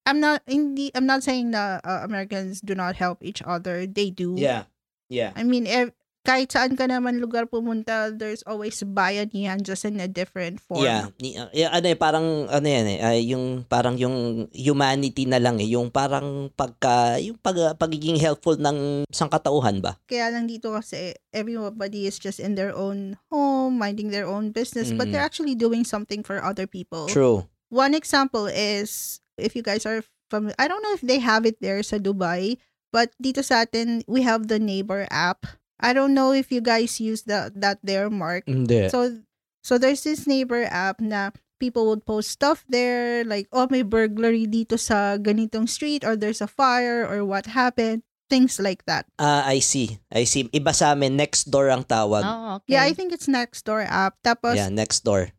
I'm 0.04 0.18
not, 0.18 0.42
hindi, 0.44 0.90
I'm 0.90 1.06
not 1.06 1.23
saying 1.23 1.54
na 1.54 1.78
uh, 1.87 2.02
Americans 2.02 2.58
do 2.61 2.75
not 2.75 2.99
help 2.99 3.23
each 3.23 3.40
other. 3.46 3.87
They 3.87 4.11
do. 4.11 4.34
Yeah. 4.34 4.66
Yeah. 5.14 5.30
I 5.38 5.47
mean, 5.47 5.71
ev- 5.71 5.94
kahit 6.25 6.49
saan 6.49 6.73
ka 6.73 6.88
naman 6.88 7.21
lugar 7.21 7.44
pumunta, 7.44 8.09
there's 8.09 8.40
always 8.49 8.80
bayanihan 8.80 9.61
just 9.61 9.85
in 9.85 10.00
a 10.00 10.09
different 10.09 10.56
form. 10.56 10.80
Yeah. 10.80 11.12
Uh, 11.21 11.52
yeah, 11.52 11.68
ano 11.68 11.85
eh, 11.92 11.99
parang, 12.00 12.49
ano 12.49 12.64
yan 12.64 12.87
eh, 12.88 12.99
ah, 13.04 13.12
yung, 13.12 13.68
parang 13.68 14.00
yung 14.00 14.49
humanity 14.49 15.28
na 15.28 15.37
lang 15.37 15.61
eh, 15.61 15.68
yung 15.68 15.92
parang 15.92 16.49
pagka, 16.56 17.21
yung 17.21 17.37
pag, 17.37 17.76
pagiging 17.76 18.16
helpful 18.16 18.56
ng 18.56 19.04
sangkatauhan 19.12 19.85
ba? 19.85 20.00
Kaya 20.09 20.33
lang 20.33 20.49
dito 20.49 20.73
kasi 20.73 21.12
everybody 21.28 22.09
is 22.09 22.16
just 22.16 22.40
in 22.40 22.56
their 22.56 22.73
own 22.73 23.21
home, 23.28 23.76
minding 23.76 24.09
their 24.09 24.25
own 24.25 24.49
business, 24.49 24.97
but 24.97 25.04
Mm. 25.06 25.12
they're 25.12 25.28
actually 25.28 25.52
doing 25.52 25.85
something 25.85 26.25
for 26.25 26.40
other 26.40 26.64
people. 26.64 27.04
True. 27.04 27.44
One 27.68 27.92
example 27.92 28.49
is 28.49 29.21
if 29.37 29.52
you 29.52 29.61
guys 29.61 29.85
are 29.85 30.00
from 30.33 30.49
I 30.56 30.73
don't 30.73 30.80
know 30.80 30.97
if 30.97 31.04
they 31.04 31.21
have 31.21 31.44
it 31.44 31.61
there 31.61 31.85
sa 31.85 32.00
Dubai, 32.00 32.56
but 32.94 33.10
dito 33.18 33.42
sa 33.42 33.66
atin 33.66 34.06
we 34.06 34.22
have 34.22 34.46
the 34.46 34.62
neighbor 34.62 35.10
app. 35.10 35.50
I 35.82 35.90
don't 35.90 36.14
know 36.14 36.30
if 36.30 36.54
you 36.54 36.62
guys 36.62 37.02
use 37.02 37.26
the 37.26 37.50
that 37.58 37.82
there 37.82 38.06
mark. 38.06 38.46
Hindi. 38.46 38.86
So 38.94 39.18
so 39.66 39.74
there's 39.74 40.06
this 40.06 40.30
neighbor 40.30 40.70
app 40.70 41.02
na 41.02 41.34
people 41.58 41.90
would 41.90 42.06
post 42.06 42.30
stuff 42.30 42.62
there 42.70 43.26
like 43.26 43.50
oh 43.50 43.66
may 43.66 43.82
burglary 43.82 44.46
dito 44.46 44.78
sa 44.78 45.18
ganitong 45.18 45.66
street 45.66 46.06
or 46.06 46.14
there's 46.14 46.38
a 46.38 46.50
fire 46.50 47.02
or 47.02 47.26
what 47.26 47.50
happened 47.50 48.06
things 48.30 48.56
like 48.62 48.86
that. 48.88 49.04
Ah, 49.20 49.44
I 49.44 49.60
see. 49.60 50.00
I 50.08 50.24
see. 50.24 50.48
Iba 50.48 50.72
sa 50.72 50.96
amin, 50.96 51.12
next 51.12 51.52
door 51.52 51.68
ang 51.68 51.84
tawag. 51.84 52.24
Oh, 52.24 52.56
okay. 52.56 52.72
Yeah, 52.72 52.88
I 52.88 52.96
think 52.96 53.12
it's 53.12 53.28
Nextdoor 53.28 53.84
app. 53.84 54.16
Tapos 54.24 54.56
yeah, 54.56 54.72
next 54.72 55.04
door. 55.04 55.34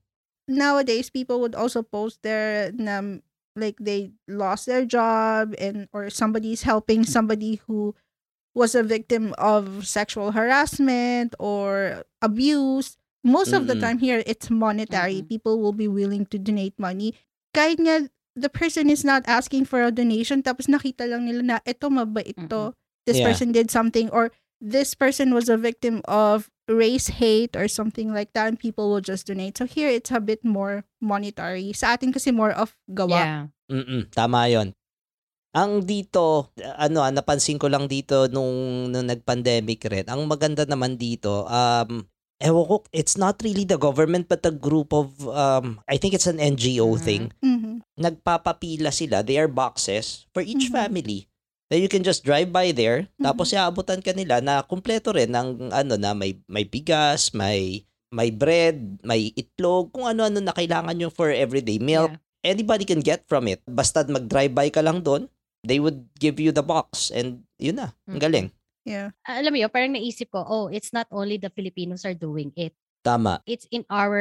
nowadays 0.47 1.09
people 1.09 1.41
would 1.41 1.55
also 1.55 1.81
post 1.81 2.21
there 2.21 2.71
na 2.77 3.01
like 3.55 3.79
they 3.79 4.11
lost 4.27 4.65
their 4.67 4.85
job 4.85 5.55
and 5.57 5.87
or 5.91 6.09
somebody's 6.09 6.63
helping 6.63 7.01
mm. 7.03 7.09
somebody 7.09 7.61
who 7.67 7.95
was 8.55 8.75
a 8.75 8.83
victim 8.83 9.35
of 9.37 9.87
sexual 9.87 10.31
harassment 10.31 11.35
or 11.39 12.03
abuse. 12.21 12.97
Most 13.25 13.51
of 13.51 13.65
the 13.67 13.75
time 13.75 13.97
here 13.97 14.21
it's 14.25 14.49
monetary. 14.49 15.21
Mm-mm. 15.21 15.29
People 15.29 15.59
will 15.59 15.73
be 15.73 15.87
willing 15.87 16.25
to 16.29 16.37
donate 16.37 16.77
money. 16.77 17.17
Kahit 17.57 17.81
nga 17.81 18.07
the 18.35 18.51
person 18.51 18.89
is 18.89 19.03
not 19.03 19.23
asking 19.27 19.65
for 19.65 19.81
a 19.81 19.91
donation 19.91 20.43
tapos 20.43 20.67
nakita 20.67 21.09
lang 21.09 21.25
nila 21.25 21.41
na 21.41 21.57
ito 21.65 21.89
mabait 21.89 22.35
to. 22.47 22.71
This 23.05 23.19
Yeah. 23.19 23.27
person 23.33 23.51
did 23.51 23.69
something 23.69 24.09
or 24.09 24.31
this 24.61 24.95
person 24.95 25.33
was 25.33 25.49
a 25.49 25.57
victim 25.57 26.01
of 26.05 26.49
race 26.69 27.21
hate 27.21 27.53
or 27.53 27.69
something 27.69 28.09
like 28.13 28.33
that 28.33 28.49
and 28.49 28.57
people 28.59 28.89
will 28.89 29.03
just 29.03 29.27
donate. 29.29 29.57
So 29.57 29.65
here 29.65 29.89
it's 29.89 30.09
a 30.11 30.21
bit 30.21 30.41
more 30.45 30.85
monetary. 31.01 31.73
Sa 31.73 31.93
atin 31.93 32.13
kasi 32.13 32.33
more 32.33 32.51
of 32.51 32.73
gawa. 32.89 33.09
Yeah. 33.21 33.41
Mm 33.69 34.09
tama 34.13 34.49
yon. 34.49 34.73
Ang 35.55 35.87
dito, 35.87 36.51
ano, 36.75 36.99
ah, 36.99 37.15
napansin 37.15 37.55
ko 37.55 37.71
lang 37.71 37.87
dito 37.87 38.27
nung, 38.27 38.91
nung 38.91 39.07
nag-pandemic 39.07 39.87
rin, 39.87 40.03
ang 40.11 40.27
maganda 40.27 40.67
naman 40.67 40.99
dito, 40.99 41.47
um, 41.47 42.03
ewan 42.43 42.65
ko, 42.67 42.75
it's 42.91 43.15
not 43.15 43.39
really 43.39 43.63
the 43.63 43.79
government 43.79 44.27
but 44.27 44.43
a 44.43 44.51
group 44.51 44.91
of, 44.91 45.15
um, 45.31 45.79
I 45.87 45.95
think 45.95 46.11
it's 46.11 46.27
an 46.27 46.43
NGO 46.43 46.99
Mhm. 46.99 46.99
thing. 46.99 47.23
Mhm. 47.39 47.87
Nagpapapila 47.95 48.91
sila, 48.91 49.23
they 49.23 49.39
are 49.39 49.47
boxes 49.47 50.27
for 50.35 50.43
each 50.43 50.67
Mhm. 50.67 50.75
family. 50.75 51.31
That 51.65 51.81
you 51.81 51.89
can 51.89 52.05
just 52.05 52.21
drive 52.21 52.53
by 52.53 52.69
there, 52.71 53.09
Mhm. 53.17 53.25
tapos 53.25 53.49
iaabutan 53.49 54.05
ka 54.05 54.13
nila 54.13 54.37
na 54.37 54.61
kumpleto 54.61 55.09
rin 55.09 55.33
ng 55.33 55.73
ano 55.73 55.97
na 55.97 56.13
may 56.13 56.37
may 56.45 56.61
bigas, 56.61 57.33
may 57.33 57.81
may 58.13 58.29
bread, 58.29 59.01
may 59.01 59.33
itlog, 59.33 59.89
kung 59.89 60.05
ano-ano 60.05 60.39
na 60.39 60.53
kailangan 60.53 60.95
yung 61.01 61.11
for 61.11 61.33
everyday 61.33 61.81
milk 61.81 62.13
Yeah. 62.13 62.53
anybody 62.53 62.85
can 62.85 63.01
get 63.01 63.25
from 63.25 63.49
it. 63.49 63.59
Basta 63.65 64.05
mag-drive-by 64.05 64.69
ka 64.69 64.85
lang 64.85 65.01
doon, 65.01 65.25
they 65.65 65.81
would 65.81 66.05
give 66.15 66.37
you 66.37 66.53
the 66.53 66.61
box 66.61 67.09
and 67.09 67.41
yun 67.57 67.81
na. 67.81 67.97
Ang 68.05 68.21
Mm. 68.21 68.23
galing. 68.23 68.47
Yeah. 68.85 69.09
Ah, 69.25 69.41
Alam 69.41 69.57
mo 69.57 69.59
yun, 69.65 69.73
parang 69.73 69.97
naisip 69.97 70.29
ko, 70.29 70.45
oh, 70.45 70.69
it's 70.69 70.93
not 70.93 71.09
only 71.09 71.41
the 71.41 71.49
Filipinos 71.49 72.05
are 72.05 72.13
doing 72.13 72.53
it. 72.53 72.77
Tama. 73.01 73.41
It's 73.49 73.65
in 73.73 73.81
our, 73.89 74.17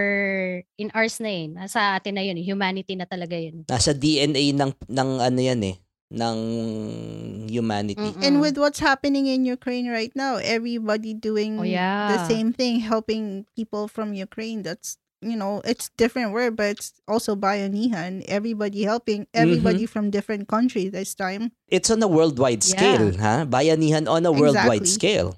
in 0.77 0.89
ours 0.97 1.21
na 1.21 1.29
yun. 1.29 1.61
Nasa 1.61 1.97
atin 1.97 2.17
na 2.17 2.25
yun. 2.25 2.41
Humanity 2.41 2.97
na 2.97 3.05
talaga 3.05 3.37
yun. 3.37 3.69
Nasa 3.69 3.93
DNA 3.93 4.57
ng 4.57 4.73
ng 4.89 5.11
ano 5.21 5.41
yan 5.41 5.61
eh, 5.65 5.77
ng 6.13 7.49
humanity. 7.49 8.01
Mm-mm. 8.01 8.23
And 8.25 8.41
with 8.41 8.59
what's 8.59 8.81
happening 8.81 9.27
in 9.27 9.45
Ukraine 9.45 9.89
right 9.89 10.13
now, 10.15 10.37
everybody 10.37 11.15
doing 11.15 11.61
Oh, 11.61 11.63
yeah. 11.65 12.13
the 12.17 12.21
same 12.29 12.53
thing, 12.53 12.81
helping 12.81 13.47
people 13.57 13.89
from 13.89 14.13
Ukraine. 14.15 14.63
That's 14.63 14.99
you 15.25 15.41
know, 15.41 15.65
it's 15.65 15.89
different 15.97 16.37
word, 16.37 16.53
but 16.53 16.77
it's 16.77 16.93
also 17.09 17.33
bayanihan. 17.33 18.21
Everybody 18.29 18.85
helping 18.85 19.25
everybody 19.33 19.89
from 19.89 20.13
different 20.13 20.53
countries 20.53 20.93
this 20.93 21.17
time. 21.17 21.57
It's 21.65 21.89
on 21.89 22.05
a 22.05 22.09
worldwide 22.11 22.61
Yeah. 22.61 22.77
scale, 22.77 23.09
ha? 23.17 23.49
Bayanihan 23.49 24.05
on 24.05 24.29
a 24.29 24.33
worldwide 24.33 24.85
Exactly. 24.85 25.01
scale. 25.01 25.31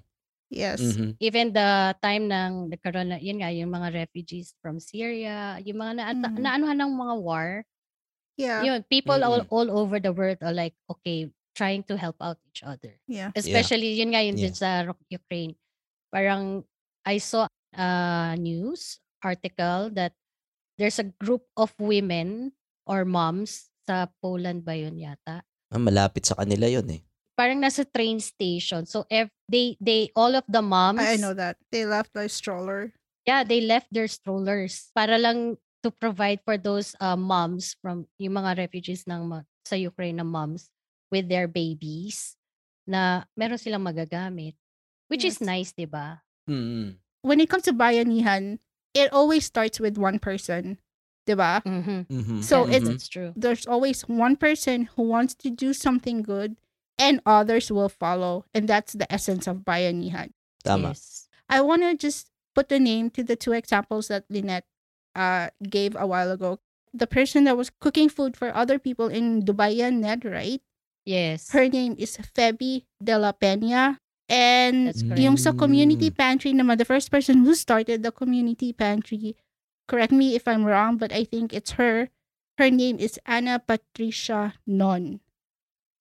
Yes. 0.51 0.79
Mhm. 0.79 1.19
even 1.19 1.55
the 1.59 1.95
time 2.03 2.31
ng 2.31 2.71
nagkaroon 2.71 3.15
na, 3.15 3.19
yun 3.19 3.43
nga, 3.43 3.51
yung 3.51 3.71
mga 3.71 3.95
refugees 4.07 4.55
from 4.63 4.79
Syria, 4.79 5.59
yung 5.63 5.79
mga 5.79 5.93
na, 5.99 6.05
Mhm. 6.15 6.39
naanuhan 6.39 6.79
ng 6.83 6.93
mga 6.95 7.15
war, 7.23 7.51
Yeah. 8.37 8.63
yun, 8.63 8.85
people 8.89 9.17
all, 9.25 9.41
Mm-mm. 9.41 9.53
all 9.53 9.69
over 9.73 9.99
the 10.01 10.13
world 10.13 10.39
are 10.45 10.53
like, 10.53 10.75
okay, 10.91 11.33
trying 11.57 11.83
to 11.89 11.97
help 11.97 12.17
out 12.21 12.37
each 12.53 12.63
other. 12.63 12.93
Yeah. 13.09 13.33
Especially, 13.35 13.97
yun 13.97 14.13
nga, 14.13 14.21
yun 14.21 14.37
Yeah. 14.37 14.53
sa 14.53 14.85
Ukraine. 15.09 15.57
Parang, 16.13 16.65
I 17.05 17.17
saw 17.19 17.49
a 17.73 18.37
news 18.37 19.01
article 19.25 19.89
that 19.97 20.13
there's 20.77 21.01
a 21.01 21.09
group 21.17 21.49
of 21.57 21.73
women 21.81 22.53
or 22.85 23.05
moms 23.09 23.73
sa 23.89 24.07
Poland 24.21 24.65
ba 24.65 24.77
yun 24.77 25.01
yata? 25.01 25.41
Ah, 25.73 25.81
malapit 25.81 26.29
sa 26.29 26.37
kanila 26.37 26.69
yun 26.69 26.85
eh. 26.93 27.01
Parang 27.37 27.61
nasa 27.61 27.85
train 27.85 28.21
station. 28.21 28.85
So, 28.85 29.05
ev- 29.09 29.33
they, 29.49 29.77
they, 29.81 30.09
all 30.17 30.37
of 30.37 30.45
the 30.49 30.61
moms, 30.63 31.01
I, 31.01 31.17
I 31.17 31.21
know 31.21 31.33
that. 31.37 31.57
They 31.73 31.85
left 31.85 32.13
a 32.17 32.29
stroller. 32.29 32.93
yeah, 33.27 33.43
they 33.43 33.61
left 33.61 33.91
their 33.91 34.07
strollers 34.07 34.89
para 34.95 35.19
lang 35.19 35.59
to 35.87 35.95
provide 35.95 36.43
for 36.43 36.59
those 36.59 36.99
uh, 36.99 37.15
moms 37.15 37.79
from 37.79 38.11
yung 38.19 38.35
mga 38.35 38.59
refugees 38.67 39.07
ng 39.07 39.31
sa 39.63 39.79
Ukraine 39.79 40.19
na 40.19 40.27
moms 40.27 40.67
with 41.15 41.31
their 41.31 41.47
babies 41.47 42.35
na 42.83 43.23
meron 43.39 43.59
silang 43.63 43.87
magagamit. 43.87 44.59
Which 45.07 45.23
is 45.23 45.39
Yes. 45.39 45.47
nice, 45.47 45.71
'di 45.71 45.87
ba? 45.87 46.27
Mm. 46.51 46.99
When 47.23 47.39
it 47.39 47.47
comes 47.47 47.71
to 47.71 47.75
bayanihan, 47.75 48.59
it 48.91 49.15
always 49.15 49.47
starts 49.47 49.79
with 49.79 49.95
one 49.95 50.19
person. 50.19 50.83
Diba? 51.27 51.59
Mhm. 51.67 52.07
Mhm. 52.07 52.39
So 52.43 52.67
Yes, 52.67 52.75
it's- 52.83 52.87
that's 52.91 53.09
true. 53.11 53.31
There's 53.35 53.67
always 53.67 54.07
one 54.07 54.39
person 54.39 54.87
who 54.95 55.03
wants 55.11 55.35
to 55.43 55.51
do 55.51 55.75
something 55.75 56.23
good 56.23 56.55
and 57.03 57.19
others 57.27 57.67
will 57.71 57.91
follow. 57.91 58.47
And 58.55 58.71
that's 58.71 58.95
the 58.95 59.11
essence 59.11 59.51
of 59.51 59.67
bayanihan. 59.67 60.31
Tama. 60.63 60.95
Yes. 60.95 61.27
I 61.51 61.63
want 61.67 61.83
to 61.83 61.99
just 61.99 62.31
put 62.55 62.71
the 62.71 62.79
name 62.79 63.11
to 63.19 63.27
the 63.27 63.35
two 63.35 63.51
examples 63.59 64.07
that 64.07 64.23
Lynette 64.31 64.71
uh, 65.17 65.49
gave 65.65 65.97
a 65.97 66.07
while 66.07 66.31
ago. 66.31 66.61
The 66.93 67.09
person 67.09 67.45
that 67.49 67.57
was 67.57 67.73
cooking 67.81 68.09
food 68.09 68.37
for 68.37 68.55
other 68.55 68.79
people 68.79 69.09
in 69.09 69.43
Dubai 69.43 69.81
Ned, 69.93 70.25
right? 70.25 70.61
Yes. 71.05 71.51
Her 71.57 71.69
name 71.69 71.97
is 71.99 72.17
Feby 72.21 72.85
De 73.03 73.17
La 73.19 73.33
Peña. 73.33 73.99
And 74.29 74.89
That's 74.91 75.03
yung 75.23 75.37
sa 75.39 75.53
community 75.55 76.11
Mm. 76.11 76.17
pantry 76.19 76.51
naman, 76.53 76.79
the 76.83 76.85
first 76.89 77.11
person 77.15 77.47
who 77.47 77.55
started 77.55 78.03
the 78.03 78.11
community 78.11 78.73
pantry, 78.75 79.39
correct 79.87 80.11
me 80.11 80.35
if 80.35 80.49
I'm 80.51 80.67
wrong, 80.67 80.99
but 80.99 81.15
I 81.15 81.23
think 81.23 81.55
it's 81.55 81.79
her. 81.79 82.11
Her 82.59 82.71
name 82.71 82.99
is 82.99 83.21
Anna 83.25 83.63
Patricia 83.63 84.59
Non. 84.67 85.21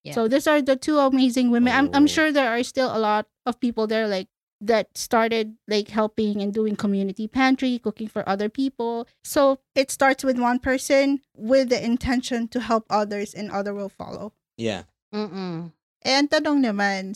Yeah. 0.02 0.14
So 0.18 0.26
these 0.28 0.48
are 0.50 0.62
the 0.62 0.74
two 0.76 0.98
amazing 0.98 1.52
women. 1.54 1.70
I'm 1.74 1.90
I'm 1.94 2.10
Oh. 2.10 2.14
sure 2.16 2.32
there 2.34 2.50
are 2.50 2.64
still 2.66 2.90
a 2.90 2.98
lot 2.98 3.30
of 3.46 3.60
people 3.62 3.86
there 3.86 4.08
like 4.10 4.30
that 4.62 4.98
started 4.98 5.56
like 5.68 5.90
helping 5.90 6.42
and 6.42 6.54
doing 6.54 6.76
community 6.76 7.28
pantry, 7.28 7.80
cooking 7.80 8.08
for 8.08 8.28
other 8.28 8.50
people. 8.50 9.08
So 9.24 9.60
it 9.76 9.92
starts 9.92 10.24
with 10.24 10.40
one 10.40 10.60
person 10.60 11.22
with 11.36 11.70
the 11.70 11.84
intention 11.84 12.48
to 12.50 12.60
help 12.60 12.86
others 12.90 13.34
and 13.34 13.52
other 13.52 13.74
will 13.74 13.90
follow. 13.90 14.34
Yeah. 14.58 14.84
Mm-mm. 15.14 15.72
And 16.04 16.30
tanong 16.30 16.64
naman, 16.64 17.16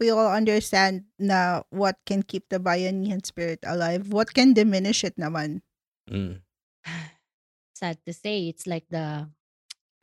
we 0.00 0.10
all 0.10 0.30
understand 0.30 1.04
na 1.18 1.62
what 1.70 1.98
can 2.06 2.22
keep 2.22 2.48
the 2.48 2.58
bayanihan 2.62 3.24
spirit 3.24 3.58
alive. 3.66 4.12
What 4.12 4.32
can 4.32 4.54
diminish 4.54 5.02
it 5.02 5.18
naman? 5.18 5.62
Mm. 6.08 6.40
Sad 7.78 7.98
to 8.06 8.12
say, 8.12 8.48
it's 8.48 8.66
like 8.66 8.86
the 8.90 9.28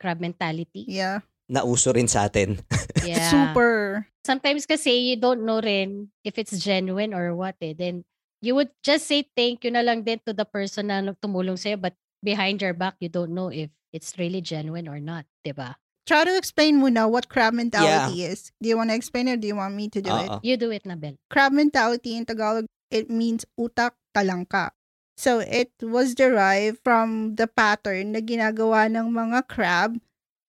crab 0.00 0.20
mentality. 0.20 0.84
Yeah. 0.86 1.20
Nauso 1.46 1.94
rin 1.94 2.10
sa 2.10 2.26
atin. 2.26 2.58
Yeah. 3.06 3.30
Super. 3.30 4.06
Sometimes 4.26 4.66
kasi 4.66 5.14
you 5.14 5.16
don't 5.16 5.46
know 5.46 5.62
rin 5.62 6.10
if 6.26 6.42
it's 6.42 6.58
genuine 6.58 7.14
or 7.14 7.38
what 7.38 7.54
eh. 7.62 7.70
Then 7.70 8.02
you 8.42 8.58
would 8.58 8.74
just 8.82 9.06
say 9.06 9.22
thank 9.38 9.62
you 9.62 9.70
na 9.70 9.86
lang 9.86 10.02
din 10.02 10.18
to 10.26 10.34
the 10.34 10.42
person 10.42 10.90
na 10.90 11.14
tumulong 11.22 11.54
sa'yo 11.54 11.78
but 11.78 11.94
behind 12.18 12.58
your 12.58 12.74
back, 12.74 12.98
you 12.98 13.06
don't 13.06 13.30
know 13.30 13.54
if 13.54 13.70
it's 13.94 14.18
really 14.18 14.42
genuine 14.42 14.90
or 14.90 14.98
not, 14.98 15.22
di 15.46 15.54
ba? 15.54 15.78
Try 16.06 16.26
to 16.26 16.34
explain 16.34 16.82
muna 16.82 17.06
what 17.10 17.30
crab 17.30 17.54
mentality 17.54 18.26
is. 18.26 18.50
Do 18.62 18.70
you 18.70 18.78
want 18.78 18.90
to 18.90 18.98
explain 18.98 19.26
it 19.26 19.38
or 19.38 19.40
do 19.42 19.46
you 19.46 19.58
want 19.58 19.74
me 19.74 19.86
to 19.90 20.02
do 20.02 20.10
it? 20.10 20.30
Oo. 20.30 20.38
You 20.42 20.58
do 20.58 20.70
it 20.70 20.86
na, 20.86 20.94
Bel. 20.94 21.18
crab 21.30 21.50
mentality 21.54 22.14
in 22.14 22.26
Tagalog, 22.26 22.66
it 22.90 23.10
means 23.10 23.46
utak 23.58 23.94
talangka. 24.14 24.70
So 25.16 25.40
it 25.40 25.72
was 25.80 26.14
derived 26.14 26.82
from 26.84 27.34
the 27.40 27.46
pattern 27.46 28.12
na 28.12 28.20
ginagawa 28.20 28.86
ng 28.90 29.10
mga 29.10 29.48
crab. 29.48 29.98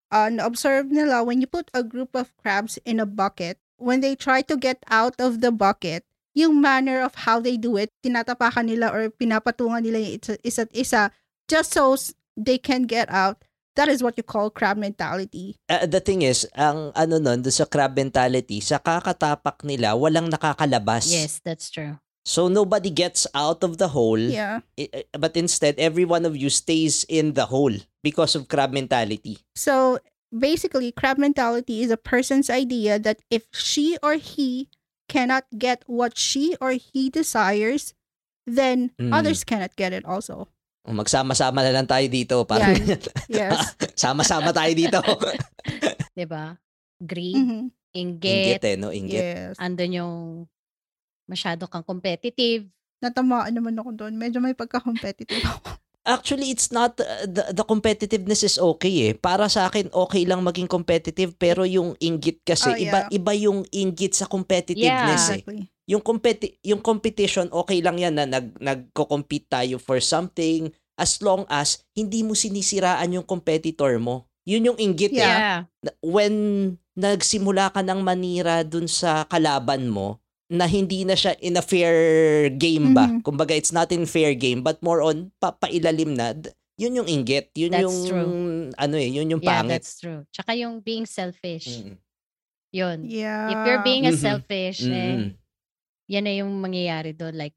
Uh, 0.08 0.32
na-observe 0.32 0.88
nila 0.88 1.20
when 1.20 1.44
you 1.44 1.48
put 1.48 1.68
a 1.76 1.84
group 1.84 2.16
of 2.16 2.32
crabs 2.40 2.80
in 2.88 3.00
a 3.00 3.06
bucket, 3.06 3.60
when 3.76 4.00
they 4.00 4.16
try 4.16 4.40
to 4.40 4.56
get 4.56 4.80
out 4.88 5.14
of 5.20 5.44
the 5.44 5.52
bucket, 5.52 6.08
yung 6.32 6.62
manner 6.62 7.02
of 7.04 7.28
how 7.28 7.42
they 7.42 7.58
do 7.58 7.76
it, 7.76 7.92
tinatapakan 8.06 8.72
nila 8.72 8.88
or 8.94 9.10
pinapatungan 9.10 9.84
nila 9.84 10.00
yung 10.00 10.16
isa- 10.22 10.42
isa't 10.46 10.72
isa 10.72 11.02
just 11.50 11.74
so 11.76 11.98
they 12.38 12.56
can 12.62 12.86
get 12.88 13.10
out. 13.10 13.42
That 13.76 13.90
is 13.94 14.02
what 14.02 14.18
you 14.18 14.26
call 14.26 14.50
crab 14.50 14.78
mentality. 14.78 15.60
Uh, 15.70 15.86
the 15.86 16.02
thing 16.02 16.26
is, 16.26 16.50
ang 16.58 16.96
ano 16.98 17.22
nun, 17.22 17.46
sa 17.46 17.68
crab 17.70 17.94
mentality, 17.94 18.58
sa 18.58 18.82
kakatapak 18.82 19.62
nila, 19.62 19.94
walang 19.94 20.34
nakakalabas. 20.34 21.06
Yes, 21.14 21.38
that's 21.46 21.70
true. 21.70 22.02
So 22.28 22.52
nobody 22.52 22.92
gets 22.92 23.24
out 23.32 23.64
of 23.64 23.80
the 23.80 23.96
hole, 23.96 24.20
Yeah. 24.20 24.60
but 25.16 25.40
instead, 25.40 25.80
every 25.80 26.04
one 26.04 26.28
of 26.28 26.36
you 26.36 26.52
stays 26.52 27.08
in 27.08 27.40
the 27.40 27.48
hole 27.48 27.72
because 28.04 28.36
of 28.36 28.52
crab 28.52 28.76
mentality. 28.76 29.40
So 29.56 30.04
basically, 30.28 30.92
crab 30.92 31.16
mentality 31.16 31.80
is 31.80 31.88
a 31.88 31.96
person's 31.96 32.52
idea 32.52 33.00
that 33.00 33.24
if 33.32 33.48
she 33.56 33.96
or 34.04 34.20
he 34.20 34.68
cannot 35.08 35.48
get 35.56 35.88
what 35.88 36.20
she 36.20 36.60
or 36.60 36.76
he 36.76 37.08
desires, 37.08 37.96
then 38.44 38.92
Mm. 39.00 39.16
others 39.16 39.48
cannot 39.48 39.72
get 39.80 39.96
it 39.96 40.04
also. 40.04 40.52
Magsama-sama 40.84 41.64
na 41.64 41.72
lang 41.72 41.88
tayo 41.88 42.12
dito. 42.12 42.44
Parang, 42.44 42.76
Yes. 43.32 43.72
Sama-sama 43.96 44.52
tayo 44.52 44.72
dito. 44.76 45.00
Di 46.18 46.28
ba? 46.28 46.60
Greed, 47.00 47.40
Mhm. 47.40 47.62
Inggit 47.96 48.60
inggit, 48.60 48.64
eh, 48.68 48.76
no? 48.76 48.92
Inggit. 48.92 49.24
Yes. 49.24 49.54
andun 49.58 49.92
yung 49.96 50.16
masyado 51.28 51.68
kang 51.68 51.84
competitive. 51.84 52.66
Natamaan 52.98 53.54
naman 53.54 53.78
ako 53.78 53.94
doon. 53.94 54.18
Medyo 54.18 54.42
may 54.42 54.58
pagka-competitive 54.58 55.44
ako. 55.54 55.78
Actually, 56.02 56.50
it's 56.50 56.72
not, 56.72 56.96
uh, 56.98 57.28
the, 57.28 57.52
the 57.52 57.66
competitiveness 57.68 58.40
is 58.40 58.56
okay 58.56 59.12
eh. 59.12 59.14
Para 59.14 59.52
sa 59.52 59.68
akin, 59.68 59.92
okay 59.92 60.24
lang 60.24 60.40
maging 60.40 60.66
competitive, 60.66 61.36
pero 61.36 61.68
yung 61.68 62.00
inggit 62.00 62.40
kasi, 62.42 62.72
Oh, 62.72 62.80
iba, 62.80 63.00
yeah. 63.06 63.12
iba 63.12 63.34
yung 63.36 63.68
inggit 63.70 64.16
sa 64.16 64.24
competitiveness 64.24 65.36
eh. 65.36 65.44
Exactly. 65.44 65.62
Yung, 65.84 66.00
competi- 66.00 66.56
yung 66.64 66.80
competition, 66.80 67.52
okay 67.52 67.84
lang 67.84 68.00
yan 68.00 68.16
na 68.16 68.24
nag, 68.24 68.56
nagko-compete 68.56 69.52
tayo 69.52 69.76
for 69.78 70.00
something 70.00 70.72
as 70.96 71.20
long 71.20 71.44
as 71.48 71.84
hindi 71.92 72.24
mo 72.24 72.32
sinisiraan 72.34 73.12
yung 73.12 73.28
competitor 73.28 74.00
mo. 74.00 74.32
Yun 74.48 74.72
yung 74.72 74.80
inggit 74.80 75.12
eh. 75.12 75.22
Yeah. 75.22 75.68
Na- 75.84 75.96
When 76.00 76.36
nagsimula 76.96 77.70
ka 77.70 77.84
ng 77.84 78.00
manira 78.00 78.64
dun 78.64 78.88
sa 78.88 79.28
kalaban 79.28 79.92
mo, 79.92 80.24
na 80.48 80.64
hindi 80.66 81.04
na 81.04 81.14
siya 81.14 81.36
in 81.40 81.60
a 81.60 81.64
fair 81.64 81.96
game 82.50 82.96
ba? 82.96 83.08
Mhm. 83.12 83.24
Kumbaga, 83.24 83.52
it's 83.52 83.76
not 83.76 83.92
in 83.92 84.08
fair 84.08 84.32
game, 84.32 84.64
but 84.64 84.80
more 84.80 85.04
on 85.04 85.32
pa 85.40 85.52
pailalim 85.52 86.16
na. 86.16 86.32
Yun 86.78 87.04
yung 87.04 87.10
inggit. 87.10 87.50
Yun 87.58 87.74
That's 87.74 87.84
yung, 87.84 87.98
true. 88.06 88.30
ano 88.78 88.96
eh, 88.96 89.10
yun 89.10 89.28
yung 89.28 89.42
Yeah, 89.42 89.50
pangit. 89.66 89.82
that's 89.82 89.98
true. 89.98 90.24
Tsaka 90.30 90.54
yung 90.54 90.80
being 90.80 91.10
selfish. 91.10 91.82
Mm, 91.82 91.98
Yun. 92.68 92.98
Yeah. 93.08 93.48
If 93.50 93.60
you're 93.66 93.82
being 93.82 94.06
a 94.06 94.14
Mhm. 94.14 94.22
selfish, 94.22 94.84
eh, 94.86 95.16
mm. 95.18 95.30
yan 96.12 96.24
na 96.28 96.34
yung 96.36 96.52
mangyayari 96.62 97.16
doon. 97.16 97.34
Like, 97.34 97.56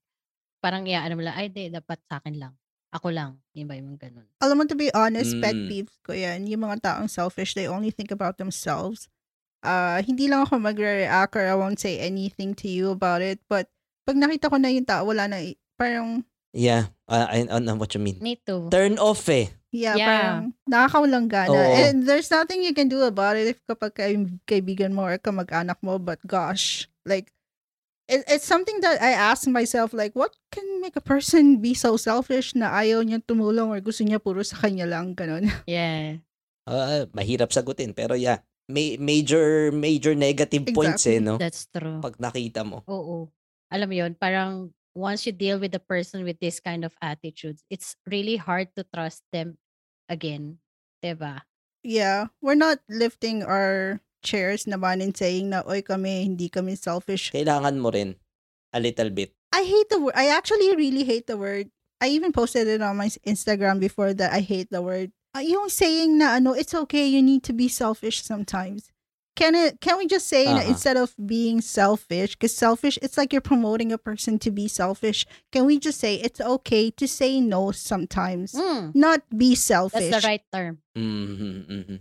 parang 0.62 0.86
iyaano 0.86 1.18
mo 1.18 1.22
lang, 1.26 1.36
ay, 1.36 1.50
di, 1.52 1.68
dapat 1.68 1.98
sa 2.08 2.16
akin 2.22 2.38
lang. 2.38 2.54
Ako 2.90 3.10
lang. 3.12 3.38
Yung 3.52 3.68
ba 3.68 3.76
yung 3.76 3.98
ganun? 3.98 4.24
Alam 4.40 4.54
mo, 4.56 4.62
to 4.64 4.74
be 4.74 4.88
honest, 4.96 5.36
pet 5.38 5.52
Mm. 5.54 5.68
peeves 5.68 5.94
ko 6.00 6.10
yan. 6.10 6.46
Yung 6.48 6.62
mga 6.64 6.80
taong 6.80 7.10
selfish, 7.10 7.52
they 7.54 7.68
only 7.68 7.90
think 7.92 8.08
about 8.10 8.38
themselves. 8.40 9.06
Uh, 9.60 10.00
hindi 10.02 10.24
lang 10.26 10.44
ako 10.44 10.56
magre-react 10.56 11.36
or 11.36 11.44
I 11.44 11.54
won't 11.54 11.78
say 11.78 12.00
anything 12.00 12.56
to 12.60 12.68
you 12.68 12.90
about 12.90 13.20
it. 13.20 13.40
But 13.44 13.68
pag 14.04 14.16
nakita 14.16 14.48
ko 14.48 14.56
na 14.56 14.72
yung 14.72 14.88
tao, 14.88 15.04
wala 15.04 15.28
na, 15.28 15.40
i- 15.40 15.60
parang, 15.76 16.24
Yeah, 16.50 16.90
uh, 17.06 17.30
I, 17.30 17.46
I 17.46 17.58
know 17.62 17.78
what 17.78 17.94
you 17.94 18.02
mean. 18.02 18.18
Me 18.18 18.34
too. 18.34 18.66
Turn 18.74 18.98
off 18.98 19.30
eh. 19.30 19.54
yeah, 19.70 19.94
Yeah. 19.94 20.06
parang 20.10 20.38
nakakawalang 20.66 21.30
gana. 21.30 21.54
Oo. 21.54 21.74
And 21.78 22.02
there's 22.02 22.26
nothing 22.26 22.66
you 22.66 22.74
can 22.74 22.90
do 22.90 23.06
about 23.06 23.38
it 23.38 23.54
if 23.54 23.62
kapag 23.70 23.94
kay, 23.94 24.18
kaibigan 24.50 24.90
mo 24.90 25.06
or 25.06 25.14
kamag-anak 25.14 25.78
mo. 25.78 26.02
But 26.02 26.18
gosh, 26.26 26.90
like, 27.06 27.30
it, 28.10 28.26
it's 28.26 28.50
something 28.50 28.82
that 28.82 28.98
I 28.98 29.14
ask 29.14 29.46
myself, 29.46 29.94
like, 29.94 30.18
what 30.18 30.34
can 30.50 30.66
make 30.82 30.98
a 30.98 31.04
person 31.04 31.62
be 31.62 31.70
so 31.70 31.94
selfish 31.94 32.58
na 32.58 32.74
ayaw 32.74 33.06
niya 33.06 33.22
tumulong 33.22 33.70
or 33.70 33.78
gusto 33.78 34.02
niya 34.02 34.18
puro 34.18 34.42
sa 34.42 34.58
kanya 34.58 34.90
lang, 34.90 35.14
ganun. 35.14 35.46
Yeah. 35.70 36.18
Uh, 36.66 37.06
mahirap 37.14 37.54
sagutin, 37.54 37.94
pero 37.94 38.18
yeah. 38.18 38.42
May, 38.70 38.96
major, 38.96 39.74
major 39.74 40.14
negative 40.14 40.70
points 40.70 41.10
eh, 41.10 41.18
Exactly. 41.18 41.26
no? 41.26 41.34
That's 41.36 41.66
true. 41.74 41.98
Pag 41.98 42.22
nakita 42.22 42.62
mo. 42.62 42.86
Oo. 42.86 43.26
Alam 43.74 43.86
mo 43.90 43.94
yun, 43.98 44.12
parang 44.14 44.70
once 44.94 45.26
you 45.26 45.34
deal 45.34 45.58
with 45.58 45.74
the 45.74 45.82
person 45.82 46.22
with 46.22 46.38
this 46.38 46.62
kind 46.62 46.86
of 46.86 46.94
attitudes, 47.02 47.66
it's 47.70 47.98
really 48.06 48.38
hard 48.38 48.70
to 48.78 48.86
trust 48.94 49.26
them 49.34 49.58
again. 50.08 50.58
Diba? 51.02 51.42
Yeah, 51.82 52.28
we're 52.44 52.58
not 52.60 52.78
lifting 52.90 53.42
our 53.42 54.00
chairs 54.20 54.68
naman 54.68 55.00
and 55.00 55.16
saying 55.16 55.48
na, 55.48 55.64
oy 55.64 55.80
kami, 55.80 56.28
hindi 56.28 56.52
kami 56.52 56.76
selfish. 56.76 57.32
Kailangan 57.32 57.80
mo 57.80 57.90
rin 57.90 58.16
a 58.72 58.80
little 58.80 59.10
bit. 59.10 59.32
I 59.50 59.64
hate 59.64 59.88
the 59.88 59.98
word. 59.98 60.14
I 60.14 60.28
actually 60.30 60.76
really 60.76 61.04
hate 61.04 61.26
the 61.26 61.40
word. 61.40 61.72
I 62.00 62.08
even 62.12 62.32
posted 62.32 62.68
it 62.68 62.80
on 62.80 62.96
my 62.96 63.08
Instagram 63.26 63.80
before 63.80 64.14
that 64.14 64.32
I 64.32 64.40
hate 64.40 64.68
the 64.70 64.80
word. 64.80 65.12
Uh, 65.36 65.40
yung 65.40 65.68
saying 65.68 66.18
na 66.18 66.34
ano, 66.36 66.52
it's 66.52 66.74
okay, 66.74 67.06
you 67.06 67.22
need 67.22 67.42
to 67.44 67.52
be 67.52 67.68
selfish 67.68 68.22
sometimes. 68.22 68.90
Can 69.36 69.54
it 69.54 69.80
can 69.80 69.96
we 69.96 70.06
just 70.10 70.26
say 70.26 70.44
Uh-huh. 70.46 70.66
instead 70.68 70.96
of 70.98 71.14
being 71.16 71.60
selfish, 71.62 72.34
because 72.34 72.52
selfish, 72.54 72.98
it's 73.00 73.16
like 73.16 73.32
you're 73.32 73.40
promoting 73.40 73.92
a 73.92 73.96
person 73.98 74.38
to 74.42 74.50
be 74.50 74.66
selfish. 74.66 75.24
Can 75.52 75.64
we 75.66 75.78
just 75.78 76.00
say 76.00 76.16
it's 76.16 76.40
okay 76.42 76.90
to 76.90 77.06
say 77.06 77.40
no 77.40 77.70
sometimes? 77.70 78.52
Mm, 78.52 78.92
Not 78.94 79.22
be 79.30 79.54
selfish. 79.54 80.10
that's 80.10 80.22
the 80.24 80.28
right 80.28 80.42
term. 80.52 80.82
Mhm, 80.98 81.66
mhm. 81.70 82.00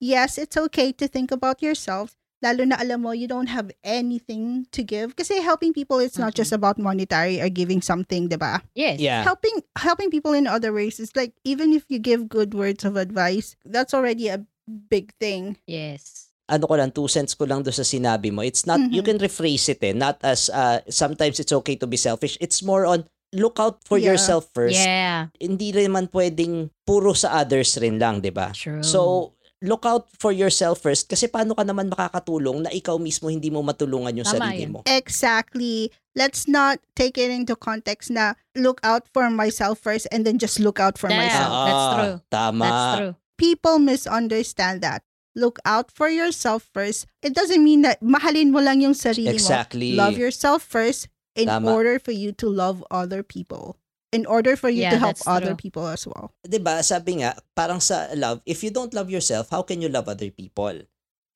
yes, 0.00 0.38
it's 0.38 0.56
okay 0.56 0.90
to 0.92 1.06
think 1.06 1.30
about 1.30 1.60
yourself. 1.62 2.16
Lalo 2.40 2.64
na 2.64 2.80
alam 2.80 3.04
mo, 3.04 3.12
you 3.12 3.28
don't 3.28 3.52
have 3.52 3.68
anything 3.84 4.64
to 4.72 4.80
give. 4.80 5.12
Kasi 5.14 5.44
helping 5.44 5.76
people, 5.76 6.00
it's 6.00 6.16
not 6.16 6.32
Mhm. 6.32 6.40
just 6.40 6.52
about 6.56 6.80
monetary 6.80 7.36
or 7.36 7.52
giving 7.52 7.84
something, 7.84 8.32
diba? 8.32 8.64
Yes. 8.72 8.96
Yeah. 8.96 9.20
Helping 9.22 9.60
helping 9.76 10.08
people 10.08 10.32
in 10.32 10.48
other 10.48 10.72
ways 10.72 10.96
is 10.96 11.12
like, 11.12 11.36
even 11.44 11.76
if 11.76 11.84
you 11.92 12.00
give 12.00 12.32
good 12.32 12.56
words 12.56 12.80
of 12.84 12.96
advice, 12.96 13.60
that's 13.68 13.92
already 13.92 14.32
a 14.32 14.40
big 14.66 15.12
thing. 15.20 15.60
Yes. 15.68 16.26
ano 16.50 16.66
ko 16.66 16.74
lang, 16.74 16.90
two 16.90 17.06
cents 17.06 17.38
ko 17.38 17.46
lang 17.46 17.62
do 17.62 17.70
sa 17.70 17.86
sinabi 17.86 18.34
mo. 18.34 18.42
It's 18.42 18.66
not, 18.66 18.82
you 18.90 19.06
Mhm. 19.06 19.06
can 19.06 19.18
rephrase 19.22 19.70
it 19.70 19.78
eh. 19.86 19.94
Not 19.94 20.18
as, 20.26 20.50
uh, 20.50 20.82
sometimes 20.90 21.38
it's 21.38 21.54
okay 21.54 21.78
to 21.78 21.86
be 21.86 21.94
selfish. 21.94 22.34
It's 22.42 22.58
more 22.58 22.90
on, 22.90 23.06
look 23.30 23.62
out 23.62 23.86
for 23.86 24.02
Yeah. 24.02 24.10
yourself 24.10 24.50
first. 24.50 24.74
Yeah. 24.74 25.30
Hindi 25.38 25.70
rin 25.70 25.94
man 25.94 26.10
pwedeng 26.10 26.74
puro 26.82 27.14
sa 27.14 27.38
others 27.38 27.78
rin 27.78 28.02
lang, 28.02 28.18
di 28.18 28.34
ba? 28.34 28.50
True. 28.50 28.82
So, 28.82 29.38
look 29.60 29.84
out 29.84 30.08
for 30.16 30.32
yourself 30.32 30.80
first 30.80 31.04
kasi 31.06 31.28
paano 31.28 31.52
ka 31.52 31.62
naman 31.62 31.92
makakatulong 31.92 32.64
na 32.64 32.70
ikaw 32.72 32.96
mismo 32.96 33.28
hindi 33.28 33.52
mo 33.52 33.60
matulungan 33.60 34.16
yung 34.16 34.24
Tama 34.24 34.48
sarili 34.48 34.64
yun. 34.64 34.72
mo. 34.72 34.80
Exactly. 34.88 35.92
Let's 36.16 36.48
not 36.48 36.80
take 36.96 37.20
it 37.20 37.30
into 37.30 37.54
context 37.54 38.10
na 38.10 38.34
look 38.56 38.80
out 38.82 39.04
for 39.12 39.28
myself 39.30 39.78
first 39.78 40.08
and 40.10 40.24
then 40.24 40.40
just 40.40 40.58
look 40.58 40.80
out 40.80 40.96
for 40.96 41.12
Yeah. 41.12 41.20
myself. 41.22 41.52
that's 41.52 41.76
Ah, 41.76 41.94
true. 41.94 42.16
Tama. 42.32 42.64
That's 42.64 42.96
true. 42.98 43.12
people 43.36 43.76
misunderstand 43.78 44.80
that. 44.80 45.04
Look 45.36 45.60
out 45.64 45.92
for 45.94 46.08
yourself 46.10 46.66
first. 46.74 47.06
It 47.22 47.32
doesn't 47.36 47.62
mean 47.62 47.86
that 47.86 48.02
mahalin 48.02 48.50
mo 48.50 48.58
lang 48.60 48.80
yung 48.82 48.96
sarili 48.98 49.30
Exactly. 49.30 49.94
mo. 49.94 50.08
Love 50.08 50.18
yourself 50.18 50.64
first 50.64 51.06
in 51.38 51.46
Tama. 51.46 51.70
order 51.70 51.96
for 52.02 52.10
you 52.10 52.32
to 52.36 52.48
love 52.50 52.82
other 52.90 53.22
people. 53.22 53.76
In 54.10 54.26
order 54.26 54.58
for 54.58 54.66
you 54.66 54.82
Yeah, 54.82 54.94
to 54.94 54.98
help 54.98 55.22
other 55.26 55.54
true. 55.54 55.62
people 55.70 55.86
as 55.86 56.02
well. 56.06 56.34
'di 56.42 56.58
ba 56.58 56.82
sabi 56.82 57.22
nga 57.22 57.36
parang 57.54 57.78
sa 57.78 58.10
love 58.18 58.42
if 58.48 58.64
you 58.66 58.72
don't 58.74 58.90
love 58.96 59.06
yourself 59.12 59.52
how 59.54 59.62
can 59.62 59.78
you 59.78 59.86
love 59.92 60.08
other 60.10 60.32
people 60.34 60.72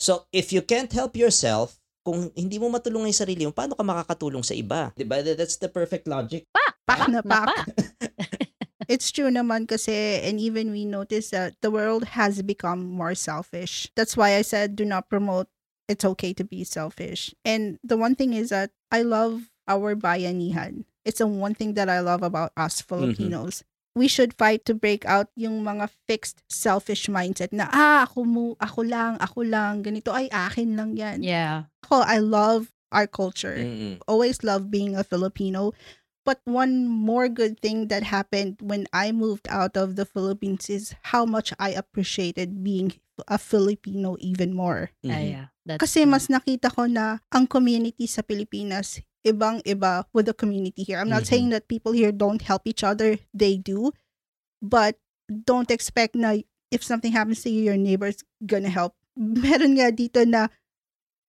so 0.01 0.27
if 0.35 0.51
you 0.51 0.59
can't 0.65 0.91
help 0.91 1.15
yourself 1.15 1.79
kung 2.03 2.33
hindi 2.35 2.59
mo 2.59 2.73
matulungan 2.73 3.13
yung 3.13 3.21
sarili 3.23 3.45
mo 3.47 3.53
paano 3.55 3.77
ka 3.79 3.85
makakatulong 3.87 4.43
sa 4.43 4.57
iba 4.57 4.91
'di 4.97 5.05
ba 5.07 5.23
that's 5.23 5.61
the 5.61 5.71
perfect 5.71 6.09
logic 6.11 6.49
Pak 6.85 7.09
na 7.09 7.21
Na 7.21 7.23
pak. 7.25 7.49
It's 8.93 9.09
true 9.09 9.33
naman 9.33 9.65
kasi 9.65 10.21
and 10.21 10.37
even 10.37 10.69
we 10.69 10.85
notice 10.85 11.33
that 11.33 11.57
the 11.65 11.73
world 11.73 12.13
has 12.21 12.45
become 12.45 12.85
more 12.85 13.17
selfish. 13.17 13.89
That's 13.97 14.13
why 14.13 14.37
I 14.37 14.45
said 14.45 14.77
do 14.77 14.85
not 14.85 15.09
promote 15.09 15.49
it's 15.89 16.05
okay 16.05 16.37
to 16.37 16.45
be 16.45 16.65
selfish. 16.65 17.33
And 17.45 17.81
the 17.81 17.97
one 17.97 18.13
thing 18.13 18.37
is 18.37 18.53
that 18.53 18.77
I 18.93 19.01
love 19.01 19.49
our 19.65 19.97
bayanihan. 19.97 20.85
It's 21.05 21.21
the 21.21 21.29
one 21.29 21.53
thing 21.55 21.77
that 21.77 21.89
I 21.89 22.01
love 22.01 22.25
about 22.25 22.51
us 22.57 22.81
Filipinos. 22.81 23.63
We 23.95 24.11
should 24.11 24.35
fight 24.35 24.67
to 24.67 24.75
break 24.75 25.07
out 25.07 25.31
yung 25.39 25.63
mga 25.63 25.87
fixed 26.11 26.43
selfish 26.51 27.07
mindset 27.07 27.55
na 27.55 27.71
ah 27.71 28.03
ako 28.03 28.27
mo 28.27 28.45
ako 28.59 28.83
lang 28.83 29.15
ako 29.23 29.47
lang 29.47 29.87
ganito 29.87 30.11
ay 30.11 30.27
akin 30.29 30.75
lang 30.75 30.99
yan. 30.99 31.23
yeah. 31.23 31.71
Ako 31.87 32.03
I 32.03 32.19
love 32.19 32.75
our 32.91 33.07
culture 33.07 33.55
Mm-mm. 33.55 34.03
always 34.11 34.43
love 34.43 34.67
being 34.67 34.99
a 34.99 35.07
Filipino. 35.07 35.71
But 36.25 36.41
one 36.49 36.89
more 36.89 37.29
good 37.29 37.61
thing 37.61 37.93
that 37.93 38.01
happened 38.09 38.57
when 38.65 38.89
I 38.97 39.13
moved 39.13 39.45
out 39.47 39.77
of 39.77 39.95
the 39.95 40.09
Philippines 40.09 40.73
is 40.73 40.97
how 41.13 41.29
much 41.29 41.53
I 41.61 41.77
appreciated 41.77 42.65
being 42.65 42.97
a 43.29 43.37
Filipino 43.37 44.17
even 44.19 44.57
more. 44.57 44.89
Ah, 45.05 45.21
Mhm. 45.21 45.29
yeah. 45.29 45.47
That's 45.69 45.85
Kasi 45.85 46.03
true. 46.03 46.11
mas 46.11 46.27
nakita 46.27 46.73
ko 46.73 46.89
na 46.89 47.21
ang 47.31 47.45
community 47.47 48.09
sa 48.09 48.25
Pilipinas 48.25 49.05
ibang-iba 49.25 50.05
with 50.13 50.29
the 50.29 50.37
community 50.37 50.85
here. 50.85 51.01
I'm 51.01 51.09
not 51.09 51.25
Mhm. 51.25 51.31
saying 51.33 51.49
that 51.51 51.67
people 51.67 51.93
here 51.93 52.13
don't 52.13 52.45
help 52.45 52.69
each 52.69 52.85
other. 52.85 53.17
They 53.33 53.57
do. 53.57 53.91
But 54.61 55.01
don't 55.29 55.73
expect 55.73 56.15
na 56.15 56.37
if 56.71 56.85
something 56.85 57.13
happens 57.13 57.41
to 57.45 57.51
you, 57.51 57.65
your 57.65 57.81
neighbor's 57.81 58.21
gonna 58.45 58.69
help. 58.71 58.93
Meron 59.17 59.81
nga 59.81 59.89
dito 59.89 60.23
na 60.29 60.49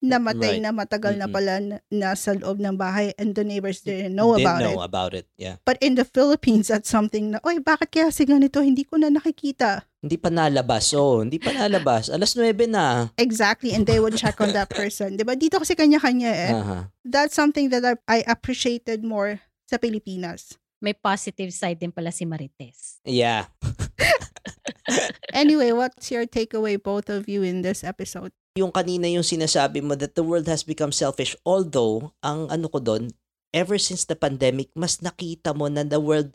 namatay 0.06 0.60
Right. 0.60 0.62
na 0.62 0.70
matagal 0.70 1.18
na 1.18 1.26
Mm-mm. 1.26 1.34
pala 1.34 1.54
na, 1.64 1.76
nasa 1.90 2.36
loob 2.38 2.62
ng 2.62 2.78
bahay 2.78 3.16
and 3.18 3.34
the 3.34 3.42
neighbors 3.42 3.82
didn't 3.82 4.14
know 4.14 4.36
Didn't 4.38 4.46
about 4.46 4.62
know 4.62 4.78
it. 4.78 4.86
about 4.86 5.12
it. 5.18 5.26
Yeah. 5.40 5.58
But 5.66 5.80
in 5.82 5.96
the 5.98 6.06
Philippines, 6.06 6.70
that's 6.70 6.92
something 6.92 7.34
na, 7.34 7.40
oy, 7.42 7.58
bakit 7.58 7.90
kaya 7.90 8.12
si 8.14 8.28
ganito? 8.28 8.62
Hindi 8.62 8.86
ko 8.86 9.02
na 9.02 9.10
nakikita. 9.10 9.88
Hindi 10.06 10.22
pa 10.22 10.30
nalabas. 10.30 10.94
Oh, 10.94 11.26
hindi 11.26 11.42
pa 11.42 11.50
nalabas. 11.50 12.14
Alas 12.14 12.38
9 12.38 12.54
na. 12.70 13.10
Exactly. 13.18 13.74
And 13.74 13.90
they 13.90 13.98
would 13.98 14.14
check 14.14 14.38
on 14.38 14.54
that 14.54 14.70
person. 14.70 15.18
Diba? 15.18 15.34
Dito 15.34 15.58
kasi 15.58 15.74
kanya-kanya 15.74 16.30
eh. 16.30 16.54
Aha. 16.54 16.78
that's 17.02 17.34
something 17.34 17.74
that 17.74 17.82
I, 17.82 17.98
I 18.06 18.20
appreciated 18.30 19.02
more 19.02 19.42
sa 19.66 19.82
Pilipinas. 19.82 20.62
May 20.78 20.94
positive 20.94 21.50
side 21.50 21.82
din 21.82 21.90
pala 21.90 22.14
si 22.14 22.22
Marites. 22.30 23.02
Yeah. 23.02 23.50
Anyway, 25.36 25.74
what's 25.76 26.14
your 26.14 26.24
takeaway, 26.24 26.80
both 26.80 27.10
of 27.10 27.28
you, 27.28 27.44
in 27.44 27.60
this 27.60 27.84
episode? 27.84 28.32
Yung 28.56 28.72
kanina 28.72 29.10
yung 29.12 29.26
sinasabi 29.26 29.84
mo 29.84 29.98
that 30.00 30.16
the 30.16 30.24
world 30.24 30.48
has 30.48 30.64
become 30.64 30.94
selfish. 30.96 31.36
Although, 31.44 32.16
ang 32.24 32.48
ano 32.48 32.72
ko 32.72 32.80
doon, 32.80 33.12
ever 33.52 33.76
since 33.76 34.08
the 34.08 34.16
pandemic, 34.16 34.72
mas 34.72 35.04
nakita 35.04 35.52
mo 35.52 35.68
na 35.68 35.84
the 35.84 36.00
world 36.00 36.32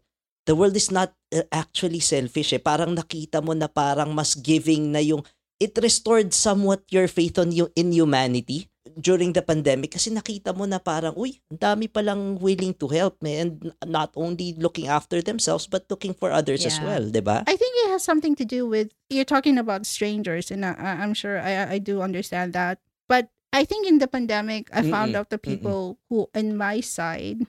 the 0.50 0.58
world 0.58 0.74
is 0.74 0.90
not 0.90 1.14
uh, 1.30 1.46
actually 1.54 2.02
selfish 2.02 2.50
eh. 2.50 2.58
Parang 2.58 2.90
nakita 2.98 3.38
mo 3.38 3.54
na 3.54 3.70
parang 3.70 4.10
mas 4.10 4.34
giving 4.34 4.90
na 4.90 4.98
yung 4.98 5.22
it 5.62 5.78
restored 5.78 6.34
somewhat 6.34 6.82
your 6.90 7.06
faith 7.06 7.38
on 7.38 7.54
you 7.54 7.70
in 7.78 7.94
humanity 7.94 8.66
during 8.98 9.30
the 9.30 9.44
pandemic 9.44 9.94
kasi 9.94 10.10
nakita 10.10 10.50
mo 10.50 10.66
na 10.66 10.82
parang 10.82 11.14
uy, 11.14 11.38
ang 11.52 11.60
dami 11.62 11.86
palang 11.86 12.34
willing 12.42 12.74
to 12.74 12.90
help 12.90 13.14
me 13.22 13.38
and 13.38 13.70
not 13.86 14.10
only 14.18 14.58
looking 14.58 14.90
after 14.90 15.22
themselves 15.22 15.70
but 15.70 15.86
looking 15.86 16.10
for 16.16 16.34
others 16.34 16.66
as 16.66 16.74
Yeah. 16.74 16.82
well, 16.82 17.06
'di 17.06 17.22
ba? 17.22 17.46
I 17.46 17.56
think 17.56 17.72
it 17.86 17.90
has 17.90 18.04
something 18.04 18.34
to 18.36 18.44
do 18.44 18.66
with 18.66 18.92
you're 19.08 19.24
talking 19.28 19.58
about 19.58 19.86
strangers, 19.86 20.50
and 20.50 20.64
I, 20.64 20.74
I'm 20.78 21.14
sure 21.14 21.40
I, 21.40 21.74
I 21.74 21.78
do 21.78 22.02
understand 22.02 22.52
that. 22.54 22.78
But 23.08 23.30
I 23.52 23.64
think 23.64 23.86
in 23.86 23.98
the 23.98 24.06
pandemic, 24.06 24.70
I 24.72 24.82
found 24.82 25.14
Mm-mm, 25.14 25.18
out 25.18 25.30
the 25.30 25.38
people 25.38 25.98
who, 26.08 26.28
in 26.34 26.56
my 26.56 26.80
side, 26.80 27.46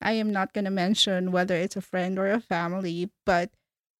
I 0.00 0.12
am 0.12 0.30
not 0.32 0.52
going 0.52 0.64
to 0.64 0.70
mention 0.70 1.32
whether 1.32 1.54
it's 1.56 1.76
a 1.76 1.80
friend 1.82 2.18
or 2.18 2.30
a 2.30 2.40
family, 2.40 3.10
but 3.26 3.50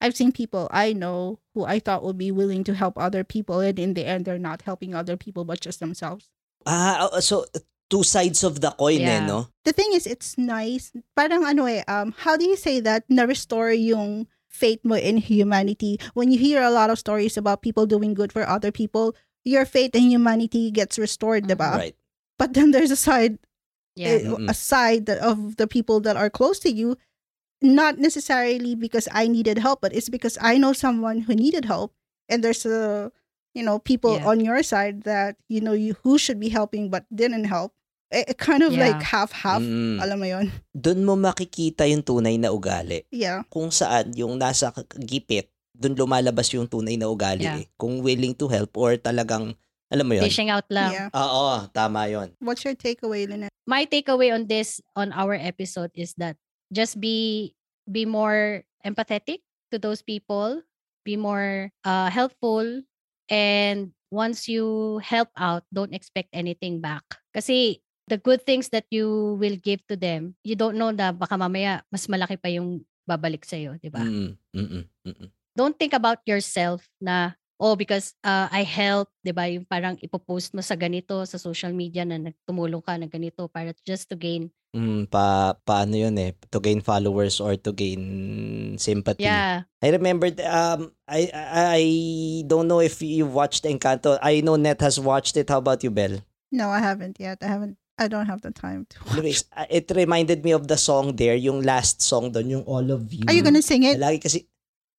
I've 0.01 0.15
seen 0.15 0.31
people 0.31 0.69
I 0.71 0.93
know 0.93 1.41
who 1.55 1.65
I 1.65 1.79
thought 1.81 2.05
would 2.05 2.19
be 2.19 2.31
willing 2.31 2.63
to 2.65 2.75
help 2.75 2.95
other 2.97 3.25
people, 3.25 3.61
and 3.61 3.79
in 3.79 3.95
the 3.95 4.07
end, 4.07 4.25
they're 4.25 4.39
not 4.39 4.63
helping 4.63 4.95
other 4.95 5.17
people 5.17 5.45
but 5.45 5.61
just 5.61 5.81
themselves. 5.81 6.31
Ah, 6.67 7.09
uh, 7.11 7.21
so 7.21 7.47
two 7.91 8.03
sides 8.05 8.45
of 8.45 8.61
the 8.61 8.71
coin 8.79 9.01
eh, 9.01 9.19
Yeah. 9.19 9.27
no? 9.27 9.49
the 9.65 9.73
thing 9.73 9.91
is, 9.93 10.07
it's 10.07 10.37
nice. 10.39 10.93
Parang 11.17 11.43
ano 11.45 11.65
eh, 11.67 11.83
um, 11.89 12.15
how 12.25 12.37
do 12.37 12.45
you 12.47 12.57
say 12.57 12.81
that 12.81 13.05
na-restore 13.09 13.73
yung 13.73 14.29
faith 14.47 14.81
mo 14.85 14.95
in 14.95 15.17
humanity? 15.19 15.99
When 16.15 16.31
you 16.31 16.39
hear 16.39 16.63
a 16.63 16.71
lot 16.71 16.91
of 16.91 16.99
stories 17.01 17.37
about 17.37 17.63
people 17.63 17.87
doing 17.87 18.15
good 18.15 18.31
for 18.33 18.47
other 18.47 18.71
people, 18.71 19.17
your 19.45 19.65
faith 19.65 19.97
in 19.97 20.11
humanity 20.13 20.71
gets 20.71 20.99
restored, 20.99 21.49
diba? 21.49 21.75
Right. 21.75 21.97
But 22.39 22.55
then 22.55 22.71
there's 22.71 22.93
a 22.93 22.97
side, 23.01 23.39
Yeah. 23.99 24.09
eh, 24.15 24.21
Mm-mm. 24.31 24.47
a 24.47 24.55
side 24.55 25.11
that- 25.11 25.19
of 25.19 25.59
the 25.59 25.67
people 25.67 25.99
that 26.07 26.15
are 26.15 26.31
close 26.31 26.63
to 26.63 26.71
you, 26.71 26.95
not 27.59 27.99
necessarily 27.99 28.79
because 28.79 29.11
I 29.11 29.27
needed 29.27 29.59
help, 29.59 29.83
but 29.83 29.91
it's 29.91 30.07
because 30.09 30.39
I 30.39 30.57
know 30.57 30.71
someone 30.71 31.27
who 31.27 31.35
needed 31.35 31.67
help, 31.67 31.91
and 32.31 32.47
there's 32.47 32.63
a, 32.63 33.11
you 33.53 33.67
know, 33.67 33.83
people 33.83 34.15
Yeah. 34.23 34.31
on 34.31 34.39
your 34.39 34.63
side 34.63 35.03
that 35.03 35.35
you 35.51 35.59
know 35.59 35.75
you 35.75 35.99
who 36.07 36.15
should 36.17 36.39
be 36.39 36.55
helping 36.55 36.87
but 36.89 37.03
didn't 37.11 37.51
help. 37.51 37.75
Eh, 38.09 38.25
eh, 38.25 38.37
kind 38.39 38.63
of 38.63 38.73
Yeah. 38.73 38.89
like 38.89 39.03
half 39.03 39.35
half. 39.45 39.61
Mm. 39.61 39.99
Alam 40.01 40.17
mo 40.23 40.27
yun? 40.31 40.47
Doon 40.73 41.05
mo 41.05 41.13
makikita 41.13 41.85
yung 41.85 42.01
tunay 42.01 42.41
na 42.41 42.55
ugali. 42.55 43.05
Yeah. 43.13 43.45
Kung 43.53 43.69
saan 43.69 44.17
yung 44.17 44.39
nasa 44.41 44.73
gipit, 44.97 45.51
doon 45.77 45.93
lumalabas 45.93 46.49
yung 46.57 46.71
tunay 46.71 46.97
na 46.97 47.11
ugali 47.11 47.45
Yeah. 47.45 47.61
eh. 47.61 47.67
Kung 47.77 48.01
willing 48.01 48.33
to 48.39 48.49
help 48.49 48.73
or 48.81 48.97
talagang, 48.97 49.59
alam 49.89 50.05
mo 50.05 50.13
yun? 50.17 50.25
Fishing 50.25 50.53
out 50.53 50.69
lang. 50.69 50.93
Yeah. 50.93 51.09
Oo, 51.17 51.69
tama 51.73 52.09
yon. 52.09 52.33
What's 52.41 52.65
your 52.65 52.77
takeaway, 52.77 53.29
Lynette? 53.29 53.53
my 53.69 53.85
takeaway 53.85 54.33
on 54.33 54.49
this 54.49 54.81
on 54.97 55.13
our 55.13 55.37
episode 55.37 55.93
is 55.93 56.17
that 56.17 56.41
just 56.73 56.97
be 56.97 57.53
be 57.85 58.09
more 58.09 58.65
empathetic 58.81 59.45
to 59.69 59.77
those 59.77 60.01
people 60.01 60.65
be 61.05 61.21
more 61.21 61.69
uh, 61.85 62.09
helpful 62.09 62.65
and 63.29 63.93
once 64.09 64.49
you 64.49 64.97
help 65.05 65.29
out 65.37 65.69
don't 65.69 65.93
expect 65.93 66.33
anything 66.33 66.81
back 66.81 67.05
kasi 67.37 67.85
the 68.09 68.17
good 68.17 68.41
things 68.49 68.73
that 68.73 68.89
you 68.89 69.37
will 69.37 69.61
give 69.61 69.85
to 69.85 70.01
them 70.01 70.33
you 70.41 70.57
don't 70.57 70.81
know 70.81 70.89
na 70.89 71.13
baka 71.13 71.37
mamaya 71.37 71.85
mas 71.93 72.09
malaki 72.09 72.41
pa 72.41 72.49
yung 72.49 72.81
babalik 73.05 73.45
sa 73.45 73.61
iyo 73.61 73.77
di 73.77 73.93
ba 73.93 74.01
Mm, 74.01 74.33
mm, 74.57 74.85
mm, 75.13 75.29
don't 75.53 75.77
think 75.77 75.93
about 75.93 76.25
yourself 76.25 76.89
na 77.05 77.37
oh 77.59 77.75
because 77.75 78.15
uh, 78.23 78.47
I 78.49 78.63
help, 78.65 79.11
'di 79.23 79.33
ba? 79.35 79.51
Yung 79.51 79.67
parang 79.67 79.99
ipopost 80.01 80.55
mo 80.55 80.63
sa 80.63 80.79
ganito 80.79 81.19
sa 81.27 81.37
social 81.37 81.75
media 81.75 82.07
na 82.07 82.19
nagtumulong 82.19 82.81
ka 82.81 82.95
ng 82.97 83.11
ganito 83.11 83.51
para 83.51 83.75
just 83.85 84.09
to 84.09 84.17
gain. 84.17 84.49
mm, 84.77 85.09
pa 85.09 85.57
paano 85.65 85.97
yun 85.97 86.13
eh 86.21 86.37
to 86.53 86.61
gain 86.61 86.85
followers 86.85 87.41
or 87.41 87.57
to 87.57 87.73
gain 87.73 88.03
sympathy. 88.77 89.25
Yeah. 89.25 89.65
I 89.81 89.89
remember 89.91 90.29
um 90.45 90.93
I 91.09 91.31
I 91.33 91.63
I 91.81 91.85
don't 92.45 92.69
know 92.69 92.81
if 92.85 93.01
you 93.01 93.25
watched 93.27 93.65
Encanto. 93.65 94.19
I 94.21 94.41
know 94.45 94.57
Net 94.57 94.81
has 94.85 95.01
watched 95.01 95.37
it. 95.37 95.49
How 95.49 95.59
about 95.65 95.81
you, 95.83 95.91
Belle? 95.91 96.21
No, 96.53 96.69
I 96.69 96.81
haven't 96.81 97.21
yet. 97.21 97.41
I 97.41 97.49
haven't. 97.49 97.77
I 97.99 98.07
don't 98.07 98.31
have 98.31 98.45
the 98.45 98.53
time 98.55 98.87
to 98.93 98.97
watch. 99.05 99.13
Anyways, 99.19 99.41
it 99.73 99.91
reminded 99.91 100.45
me 100.45 100.53
of 100.53 100.69
the 100.71 100.79
song 100.79 101.17
there, 101.19 101.35
yung 101.35 101.67
last 101.67 101.99
song 101.99 102.31
doon, 102.31 102.61
yung 102.61 102.65
All 102.69 102.87
of 102.95 103.11
You. 103.11 103.27
Are 103.27 103.35
you 103.35 103.43
gonna 103.43 103.65
sing 103.65 103.83
it? 103.83 103.99
Lagi 103.99 104.23
kasi, 104.23 104.47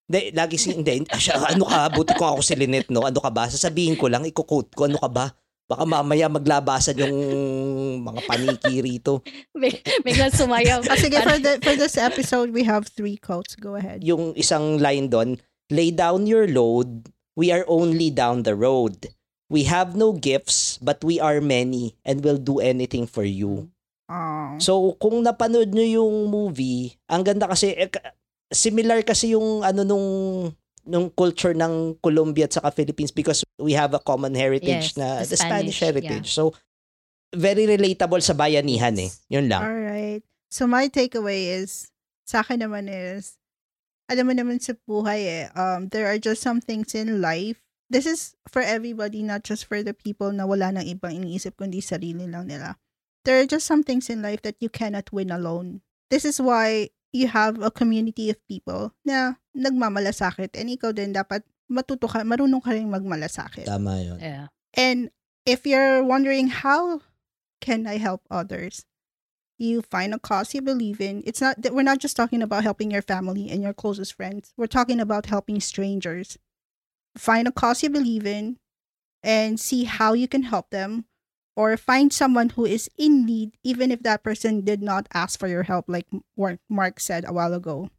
hindi, 0.10 0.34
lagi 0.34 0.58
si, 0.58 0.74
hindi, 0.74 1.06
ah, 1.14 1.54
ano 1.54 1.70
ka, 1.70 1.94
buti 1.94 2.18
ko 2.18 2.34
ako 2.34 2.42
si 2.42 2.58
Lynette, 2.58 2.90
no? 2.90 3.06
Ano 3.06 3.22
ka 3.22 3.30
ba? 3.30 3.46
Sasabihin 3.46 3.94
ko 3.94 4.10
lang, 4.10 4.26
ikukote 4.26 4.74
ko, 4.74 4.90
ano 4.90 4.98
ka 4.98 5.06
ba? 5.06 5.30
Baka 5.70 5.86
mamaya 5.86 6.26
maglabasan 6.26 6.98
yung 6.98 7.18
mga 8.02 8.26
paniki 8.26 8.82
rito. 8.82 9.22
Big- 9.54 9.86
Biglang 10.02 10.34
sumayaw. 10.34 10.82
Oh, 10.82 10.98
sige, 10.98 11.22
for, 11.22 11.38
the, 11.38 11.62
for 11.62 11.78
this 11.78 11.94
episode, 12.10 12.50
we 12.50 12.66
have 12.66 12.90
three 12.90 13.22
quotes. 13.22 13.54
Go 13.54 13.78
ahead. 13.78 14.02
Yung 14.02 14.34
isang 14.34 14.82
line 14.82 15.14
doon, 15.14 15.38
lay 15.70 15.94
down 15.94 16.26
your 16.26 16.50
load, 16.50 17.14
we 17.38 17.54
are 17.54 17.62
only 17.70 18.10
down 18.10 18.42
the 18.50 18.58
road. 18.58 19.14
We 19.46 19.70
have 19.70 19.94
no 19.94 20.18
gifts, 20.18 20.82
but 20.82 21.06
we 21.06 21.22
are 21.22 21.38
many 21.38 21.94
and 22.02 22.26
will 22.26 22.42
do 22.42 22.58
anything 22.58 23.06
for 23.06 23.22
you. 23.22 23.70
Oh. 24.10 24.58
So, 24.58 24.98
kung 24.98 25.22
napanood 25.22 25.70
nyo 25.70 25.86
yung 25.86 26.34
movie, 26.34 26.98
ang 27.06 27.22
ganda 27.22 27.46
kasi, 27.46 27.78
eh, 27.78 27.94
similar 28.50 29.06
kasi 29.06 29.34
yung 29.38 29.62
ano 29.62 29.86
nung 29.86 30.08
nung 30.90 31.08
culture 31.14 31.54
ng 31.54 32.02
Colombia 32.02 32.50
at 32.50 32.58
saka 32.58 32.74
Philippines 32.74 33.14
because 33.14 33.46
we 33.62 33.78
have 33.78 33.94
a 33.94 34.02
common 34.02 34.34
heritage 34.34 34.96
Yes, 34.96 34.98
na 34.98 35.22
the 35.22 35.30
the 35.30 35.38
Spanish, 35.38 35.78
Spanish, 35.78 35.80
heritage. 35.86 36.28
So, 36.34 36.58
very 37.30 37.70
relatable 37.70 38.26
sa 38.26 38.34
bayanihan 38.34 38.98
eh. 38.98 39.14
Yun 39.30 39.50
lang. 39.50 39.62
All 39.62 39.82
right. 39.86 40.24
So 40.50 40.66
my 40.66 40.90
takeaway 40.90 41.62
is, 41.62 41.94
sa 42.26 42.42
akin 42.42 42.66
naman 42.66 42.90
is, 42.90 43.38
alam 44.10 44.26
mo 44.26 44.34
naman 44.34 44.58
sa 44.58 44.74
buhay 44.90 45.22
eh, 45.22 45.46
um, 45.54 45.94
there 45.94 46.10
are 46.10 46.18
just 46.18 46.42
some 46.42 46.58
things 46.58 46.98
in 46.98 47.22
life. 47.22 47.62
This 47.90 48.10
is 48.10 48.34
for 48.50 48.62
everybody, 48.66 49.22
not 49.22 49.46
just 49.46 49.70
for 49.70 49.86
the 49.86 49.94
people 49.94 50.34
na 50.34 50.50
wala 50.50 50.74
nang 50.74 50.90
ibang 50.90 51.22
iniisip 51.22 51.58
kundi 51.58 51.82
sarili 51.86 52.26
lang 52.26 52.50
nila. 52.50 52.82
There 53.26 53.38
are 53.38 53.50
just 53.50 53.70
some 53.70 53.86
things 53.86 54.10
in 54.10 54.26
life 54.26 54.42
that 54.42 54.58
you 54.58 54.70
cannot 54.70 55.14
win 55.14 55.30
alone. 55.30 55.86
This 56.10 56.26
is 56.26 56.42
why 56.42 56.90
you 57.12 57.28
have 57.28 57.62
a 57.62 57.72
community 57.72 58.30
of 58.30 58.38
people 58.48 58.94
na 59.06 59.42
nagmamalasakit 59.58 60.54
and 60.54 60.70
ikaw 60.70 60.94
din 60.94 61.14
dapat 61.14 61.42
matuto 61.70 62.10
ka, 62.10 62.22
marunong 62.22 62.62
ka 62.62 62.74
rin 62.74 62.90
magmalasakit. 62.90 63.66
Tama 63.66 64.02
yun. 64.02 64.20
Yeah. 64.20 64.48
And 64.74 65.10
if 65.46 65.66
you're 65.66 66.04
wondering 66.04 66.50
how 66.50 67.02
can 67.62 67.86
I 67.86 67.98
help 67.98 68.22
others, 68.30 68.86
you 69.58 69.82
find 69.82 70.14
a 70.14 70.20
cause 70.20 70.54
you 70.54 70.62
believe 70.62 71.02
in. 71.02 71.22
It's 71.26 71.42
not 71.42 71.62
that 71.62 71.74
we're 71.74 71.84
not 71.84 72.00
just 72.00 72.16
talking 72.16 72.42
about 72.42 72.64
helping 72.64 72.92
your 72.92 73.02
family 73.02 73.50
and 73.50 73.62
your 73.62 73.74
closest 73.74 74.16
friends. 74.16 74.54
We're 74.56 74.72
talking 74.72 75.00
about 75.02 75.28
helping 75.28 75.60
strangers. 75.60 76.38
Find 77.18 77.48
a 77.48 77.52
cause 77.52 77.84
you 77.84 77.90
believe 77.90 78.26
in 78.26 78.58
and 79.22 79.60
see 79.60 79.84
how 79.84 80.14
you 80.14 80.28
can 80.28 80.44
help 80.44 80.70
them 80.70 81.09
or 81.60 81.76
find 81.76 82.16
someone 82.16 82.56
who 82.56 82.64
is 82.64 82.88
in 82.96 83.28
need 83.28 83.52
even 83.68 83.92
if 83.92 84.00
that 84.08 84.24
person 84.24 84.64
did 84.64 84.80
not 84.80 85.12
ask 85.12 85.36
for 85.36 85.52
your 85.52 85.68
help 85.68 85.84
like 85.92 86.08
Mark 86.72 87.04
said 87.04 87.28
a 87.28 87.36
while 87.36 87.52
ago. 87.52 87.92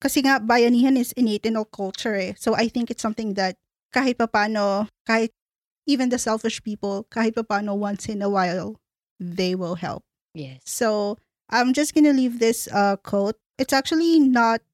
Kasi 0.00 0.24
nga 0.24 0.40
bayanihan 0.40 0.96
is 0.96 1.12
innate 1.12 1.44
in 1.44 1.60
our 1.60 1.68
culture 1.68 2.16
eh. 2.16 2.32
So 2.40 2.56
I 2.56 2.72
think 2.72 2.88
it's 2.88 3.04
something 3.04 3.36
that 3.36 3.60
kahit 3.92 4.16
papano, 4.16 4.88
kahit 5.04 5.36
even 5.84 6.08
the 6.08 6.16
selfish 6.16 6.64
people, 6.64 7.04
kahit 7.12 7.36
paano 7.36 7.76
once 7.76 8.08
in 8.08 8.24
a 8.24 8.32
while, 8.32 8.80
they 9.20 9.52
will 9.52 9.76
help. 9.76 10.00
Yes. 10.32 10.64
So 10.64 11.20
I'm 11.52 11.76
just 11.76 11.92
gonna 11.92 12.16
leave 12.16 12.40
this 12.40 12.72
uh 12.72 12.96
quote. 12.96 13.36
It's 13.60 13.76
actually 13.76 14.16
not 14.16 14.64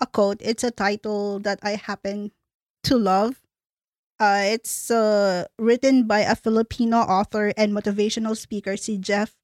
a 0.00 0.08
quote. 0.08 0.40
It's 0.40 0.64
a 0.64 0.72
title 0.72 1.44
that 1.44 1.60
I 1.60 1.76
happen 1.76 2.32
to 2.88 2.96
love. 2.96 3.44
Uh, 4.18 4.48
it's 4.56 4.90
uh, 4.90 5.44
written 5.58 6.06
by 6.08 6.20
a 6.20 6.34
Filipino 6.34 7.04
author 7.04 7.52
and 7.56 7.72
motivational 7.72 8.36
speaker, 8.36 8.76
si 8.76 8.96
Jeff 8.96 9.36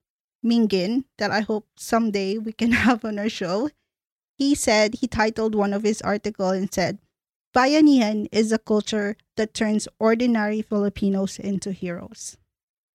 Mingin, 0.44 1.04
that 1.18 1.30
I 1.30 1.40
hope 1.40 1.68
someday 1.76 2.38
we 2.38 2.52
can 2.52 2.72
have 2.86 3.04
on 3.04 3.18
our 3.18 3.28
show. 3.28 3.68
He 4.38 4.54
said, 4.54 4.96
he 5.04 5.06
titled 5.06 5.54
one 5.54 5.72
of 5.76 5.84
his 5.84 6.00
article 6.00 6.50
and 6.50 6.72
said, 6.72 6.98
Bayanihan 7.54 8.28
is 8.32 8.50
a 8.50 8.58
culture 8.58 9.16
that 9.36 9.52
turns 9.52 9.86
ordinary 10.00 10.62
Filipinos 10.62 11.38
into 11.38 11.70
heroes. 11.70 12.38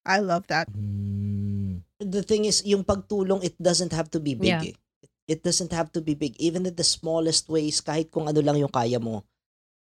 I 0.03 0.17
love 0.17 0.47
that. 0.47 0.73
Mm. 0.73 1.83
The 2.01 2.23
thing 2.23 2.45
is, 2.45 2.65
yung 2.65 2.83
pagtulong, 2.83 3.43
it 3.45 3.53
doesn't 3.61 3.93
have 3.93 4.09
to 4.11 4.19
be 4.19 4.33
big 4.33 4.49
Yeah. 4.49 4.73
eh. 4.73 4.75
It 5.27 5.43
doesn't 5.43 5.73
have 5.75 5.91
to 5.93 6.01
be 6.01 6.15
big. 6.15 6.33
Even 6.39 6.65
in 6.65 6.73
the 6.73 6.87
smallest 6.87 7.49
ways, 7.51 7.83
kahit 7.83 8.09
kung 8.09 8.25
ano 8.31 8.39
lang 8.41 8.57
yung 8.57 8.71
kaya 8.71 8.97
mo, 8.97 9.27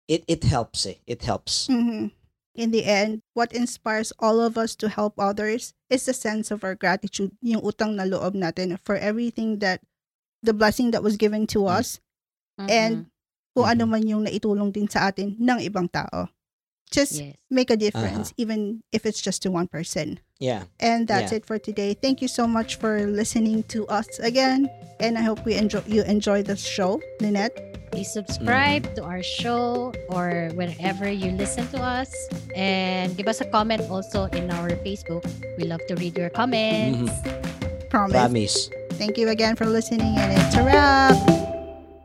it 0.09 0.25
it 0.29 0.45
helps 0.45 0.87
eh. 0.87 1.01
It 1.07 1.23
helps. 1.25 1.67
hmm 1.69 2.13
In 2.55 2.71
the 2.71 2.87
end, 2.87 3.27
what 3.35 3.51
inspires 3.51 4.15
all 4.23 4.39
of 4.39 4.55
us 4.55 4.79
to 4.79 4.87
help 4.87 5.19
others 5.19 5.75
is 5.91 6.07
the 6.07 6.15
sense 6.15 6.55
of 6.55 6.63
our 6.63 6.79
gratitude, 6.79 7.35
yung 7.43 7.67
utang 7.67 7.99
na 7.99 8.07
loob 8.07 8.39
natin 8.39 8.79
for 8.87 8.95
everything 8.95 9.59
that, 9.59 9.83
the 10.39 10.55
blessing 10.55 10.95
that 10.95 11.03
was 11.03 11.19
given 11.19 11.51
to 11.51 11.67
Mm. 11.67 11.83
us, 11.83 11.99
and 12.71 13.11
kung 13.59 13.67
Mhm. 13.67 13.73
ano 13.75 13.85
man 13.91 14.03
yung 14.07 14.23
naitulong 14.23 14.71
din 14.71 14.87
sa 14.87 15.11
atin 15.11 15.35
ng 15.35 15.59
ibang 15.67 15.91
tao. 15.91 16.31
Just 16.95 17.19
yes. 17.19 17.35
make 17.51 17.75
a 17.75 17.79
difference, 17.81 18.31
even 18.39 18.87
if 18.95 19.03
it's 19.03 19.19
just 19.19 19.43
to 19.43 19.51
one 19.51 19.67
person. 19.67 20.23
Yeah. 20.45 20.69
And 20.79 21.09
that's 21.09 21.33
Yeah. 21.33 21.41
it 21.41 21.49
for 21.49 21.57
today. 21.57 21.97
Thank 21.97 22.21
you 22.21 22.29
so 22.29 22.45
much 22.45 22.77
for 22.77 23.01
listening 23.09 23.65
to 23.73 23.89
us 23.89 24.21
again. 24.21 24.69
And 25.01 25.17
I 25.17 25.23
hope 25.25 25.41
we 25.49 25.57
enjoy 25.57 25.81
you 25.89 26.05
enjoy 26.05 26.45
the 26.45 26.55
show, 26.61 27.01
Lynette. 27.25 27.57
Please 27.91 28.13
subscribe 28.13 28.85
to 28.99 29.03
our 29.07 29.23
show 29.23 29.95
or 30.13 30.51
wherever 30.59 31.07
you 31.09 31.31
listen 31.33 31.65
to 31.73 31.81
us. 31.81 32.11
And 32.59 33.17
give 33.17 33.27
us 33.31 33.41
a 33.41 33.49
comment 33.49 33.89
also 33.89 34.27
in 34.37 34.51
our 34.51 34.77
Facebook. 34.85 35.25
We 35.57 35.65
love 35.65 35.81
to 35.89 35.95
read 35.97 36.19
your 36.19 36.29
comments. 36.29 37.09
Mm-hmm. 37.15 37.89
Promise. 37.89 38.13
Promise. 38.19 38.55
Thank 38.99 39.17
you 39.19 39.31
again 39.31 39.55
for 39.57 39.67
listening, 39.67 40.19
and 40.19 40.31
it's 40.35 40.55
a 40.59 40.63
wrap. 40.67 41.15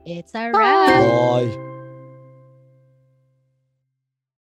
It's 0.06 0.34
a 0.38 0.54
wrap. 0.54 1.04
Bye. 1.06 1.69